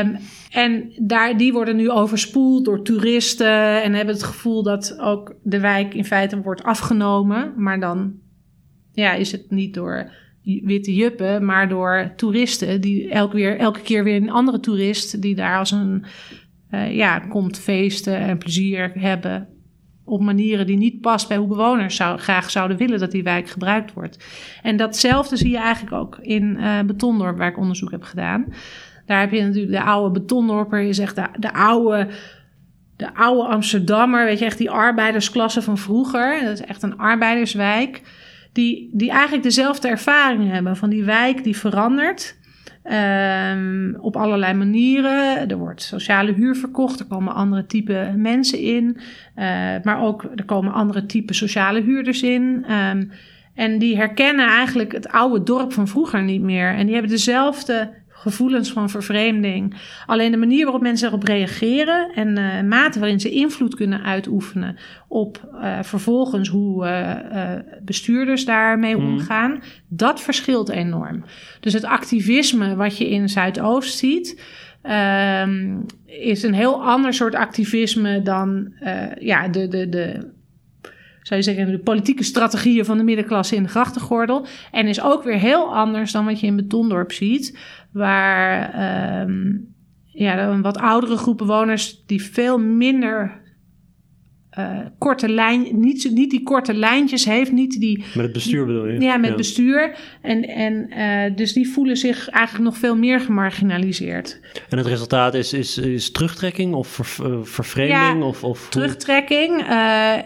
[0.00, 0.18] Um,
[0.50, 5.60] en daar, die worden nu overspoeld door toeristen en hebben het gevoel dat ook de
[5.60, 7.52] wijk in feite wordt afgenomen.
[7.56, 8.14] Maar dan
[8.92, 10.10] ja, is het niet door
[10.42, 15.58] witte juppen, maar door toeristen die weer, elke keer weer een andere toerist die daar
[15.58, 16.04] als een
[16.74, 19.48] uh, ja, komt feesten en plezier hebben
[20.04, 23.92] op manieren die niet past bij hoe bewoners graag zouden willen dat die wijk gebruikt
[23.92, 24.24] wordt.
[24.62, 28.44] En datzelfde zie je eigenlijk ook in uh, Betondorp, waar ik onderzoek heb gedaan.
[29.06, 32.08] Daar heb je natuurlijk de oude Betondorper, je zegt de, de oude
[32.96, 36.40] de oude Amsterdammer, weet je, echt die arbeidersklasse van vroeger.
[36.44, 38.02] Dat is echt een arbeiderswijk
[38.52, 42.36] die, die eigenlijk dezelfde ervaring hebben van die wijk die verandert.
[42.92, 45.48] Um, op allerlei manieren.
[45.48, 48.96] Er wordt sociale huur verkocht, er komen andere type mensen in.
[49.36, 49.44] Uh,
[49.82, 52.64] maar ook er komen andere type sociale huurders in.
[52.70, 53.10] Um,
[53.54, 56.74] en die herkennen eigenlijk het oude dorp van vroeger niet meer.
[56.74, 57.90] En die hebben dezelfde
[58.24, 59.74] gevoelens van vervreemding.
[60.06, 64.76] Alleen de manier waarop mensen erop reageren en uh, mate waarin ze invloed kunnen uitoefenen
[65.08, 69.06] op uh, vervolgens hoe uh, bestuurders daarmee mm.
[69.06, 71.24] omgaan, dat verschilt enorm.
[71.60, 74.42] Dus het activisme wat je in Zuidoost ziet.
[75.42, 78.72] Um, is een heel ander soort activisme dan
[79.18, 80.32] ja, de, de, de
[81.26, 84.46] zou je zeggen, de politieke strategieën van de middenklasse in de grachtengordel.
[84.70, 87.58] En is ook weer heel anders dan wat je in Betondorp ziet,
[87.94, 89.74] waar um,
[90.04, 93.42] ja, een wat oudere groep bewoners die veel minder
[94.58, 97.98] uh, korte lijn, niet, niet die korte lijntjes heeft, niet die...
[97.98, 99.00] Met het bestuur bedoel je?
[99.00, 99.36] Ja, met ja.
[99.36, 99.96] bestuur.
[100.22, 104.40] En, en uh, dus die voelen zich eigenlijk nog veel meer gemarginaliseerd.
[104.68, 108.22] En het resultaat is, is, is terugtrekking of ver, uh, vervreemding?
[108.22, 109.66] Ja, of, of terugtrekking.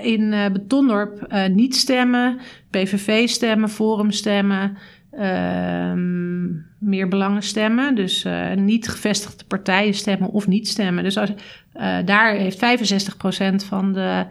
[0.02, 2.38] in Betondorp niet stemmen,
[2.70, 4.76] PVV stemmen, Forum stemmen...
[5.18, 6.46] Ehm,
[6.78, 7.94] meer belangen stemmen.
[7.94, 11.04] Dus uh, niet gevestigde partijen stemmen of niet stemmen.
[11.04, 14.26] Dus als, uh, daar heeft 65% van de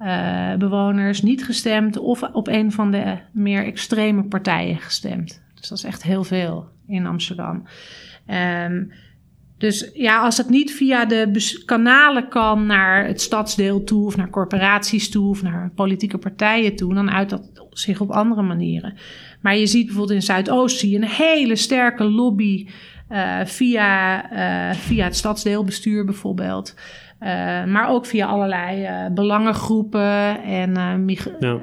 [0.00, 5.42] uh, bewoners niet gestemd of op een van de meer extreme partijen gestemd.
[5.54, 7.62] Dus dat is echt heel veel in Amsterdam.
[8.66, 8.92] Um,
[9.58, 14.30] dus ja, als het niet via de kanalen kan naar het stadsdeel toe, of naar
[14.30, 18.94] corporaties toe, of naar politieke partijen toe, dan uit dat zich op andere manieren.
[19.42, 22.66] Maar je ziet bijvoorbeeld in Zuidoost zie je een hele sterke lobby
[23.10, 26.74] uh, via, uh, via het stadsdeelbestuur bijvoorbeeld.
[27.20, 27.28] Uh,
[27.64, 30.72] maar ook via allerlei belangengroepen en
[31.40, 31.60] ja.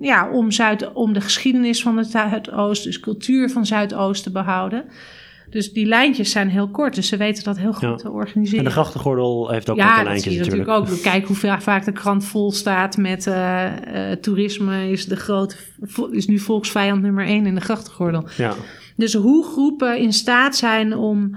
[0.00, 0.30] ja.
[0.30, 4.84] om, Zuid, om de geschiedenis van het Zuidoost, dus cultuur van Zuidoost te behouden.
[5.50, 7.94] Dus die lijntjes zijn heel kort, dus ze weten dat heel goed ja.
[7.94, 8.58] te organiseren.
[8.58, 10.66] En de grachtengordel heeft ook ja, korte lijntjes natuurlijk.
[10.66, 11.02] Ja, natuurlijk ook.
[11.02, 15.56] Kijk hoe vaak de krant vol staat met uh, uh, toerisme is, de grote,
[16.10, 18.28] is nu volksvijand nummer één in de grachtengordel.
[18.36, 18.54] Ja.
[18.96, 21.36] Dus hoe groepen in staat zijn om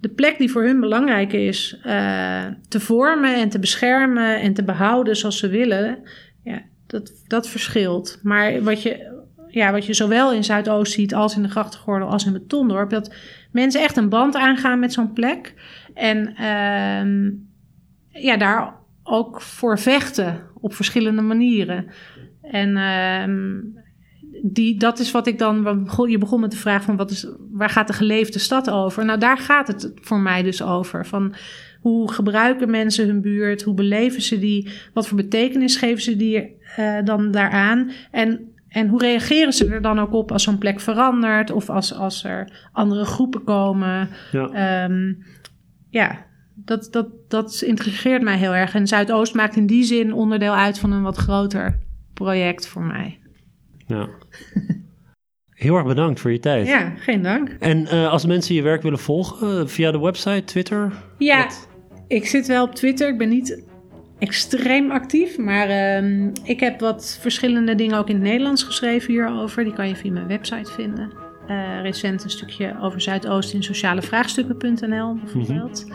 [0.00, 4.64] de plek die voor hun belangrijk is uh, te vormen en te beschermen en te
[4.64, 5.98] behouden zoals ze willen,
[6.44, 8.18] ja, dat, dat verschilt.
[8.22, 12.26] Maar wat je, ja, wat je zowel in Zuidoost ziet als in de grachtengordel als
[12.26, 13.14] in Betondorp, dat
[13.52, 15.54] mensen echt een band aangaan met zo'n plek.
[15.94, 21.86] En uh, ja, daar ook voor vechten op verschillende manieren.
[22.42, 23.24] En uh,
[24.42, 25.88] die, dat is wat ik dan.
[26.06, 29.04] Je begon met de vraag van wat is, waar gaat de geleefde stad over?
[29.04, 31.06] Nou, daar gaat het voor mij dus over.
[31.06, 31.34] Van
[31.80, 33.62] hoe gebruiken mensen hun buurt?
[33.62, 34.70] Hoe beleven ze die?
[34.92, 37.90] Wat voor betekenis geven ze die uh, dan daaraan?
[38.10, 41.94] En en hoe reageren ze er dan ook op als zo'n plek verandert of als,
[41.94, 44.08] als er andere groepen komen?
[44.32, 45.24] Ja, um,
[45.88, 48.74] ja dat, dat, dat intrigeert mij heel erg.
[48.74, 51.78] En Zuidoost maakt in die zin onderdeel uit van een wat groter
[52.14, 53.18] project voor mij.
[53.86, 54.08] Ja.
[55.50, 56.66] Heel erg bedankt voor je tijd.
[56.66, 57.56] Ja, geen dank.
[57.58, 60.92] En uh, als mensen je werk willen volgen, via de website, Twitter?
[61.18, 61.68] Ja, wat?
[62.06, 63.08] ik zit wel op Twitter.
[63.08, 63.62] Ik ben niet
[64.20, 65.38] extreem actief.
[65.38, 69.64] Maar uh, ik heb wat verschillende dingen ook in het Nederlands geschreven hierover.
[69.64, 71.12] Die kan je via mijn website vinden.
[71.48, 75.86] Uh, recent een stukje over Zuidoost in socialevraagstukken.nl bijvoorbeeld.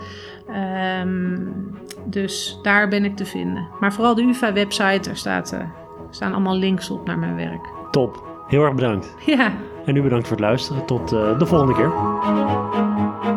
[0.48, 1.36] Ehm,
[2.04, 3.68] dus daar ben ik te vinden.
[3.80, 5.60] Maar vooral de UvA-website, daar staat, uh,
[6.10, 7.68] staan allemaal links op naar mijn werk.
[7.90, 9.14] Top, heel erg bedankt.
[9.26, 9.52] Ja.
[9.86, 10.86] En u bedankt voor het luisteren.
[10.86, 13.35] Tot uh, de volgende keer.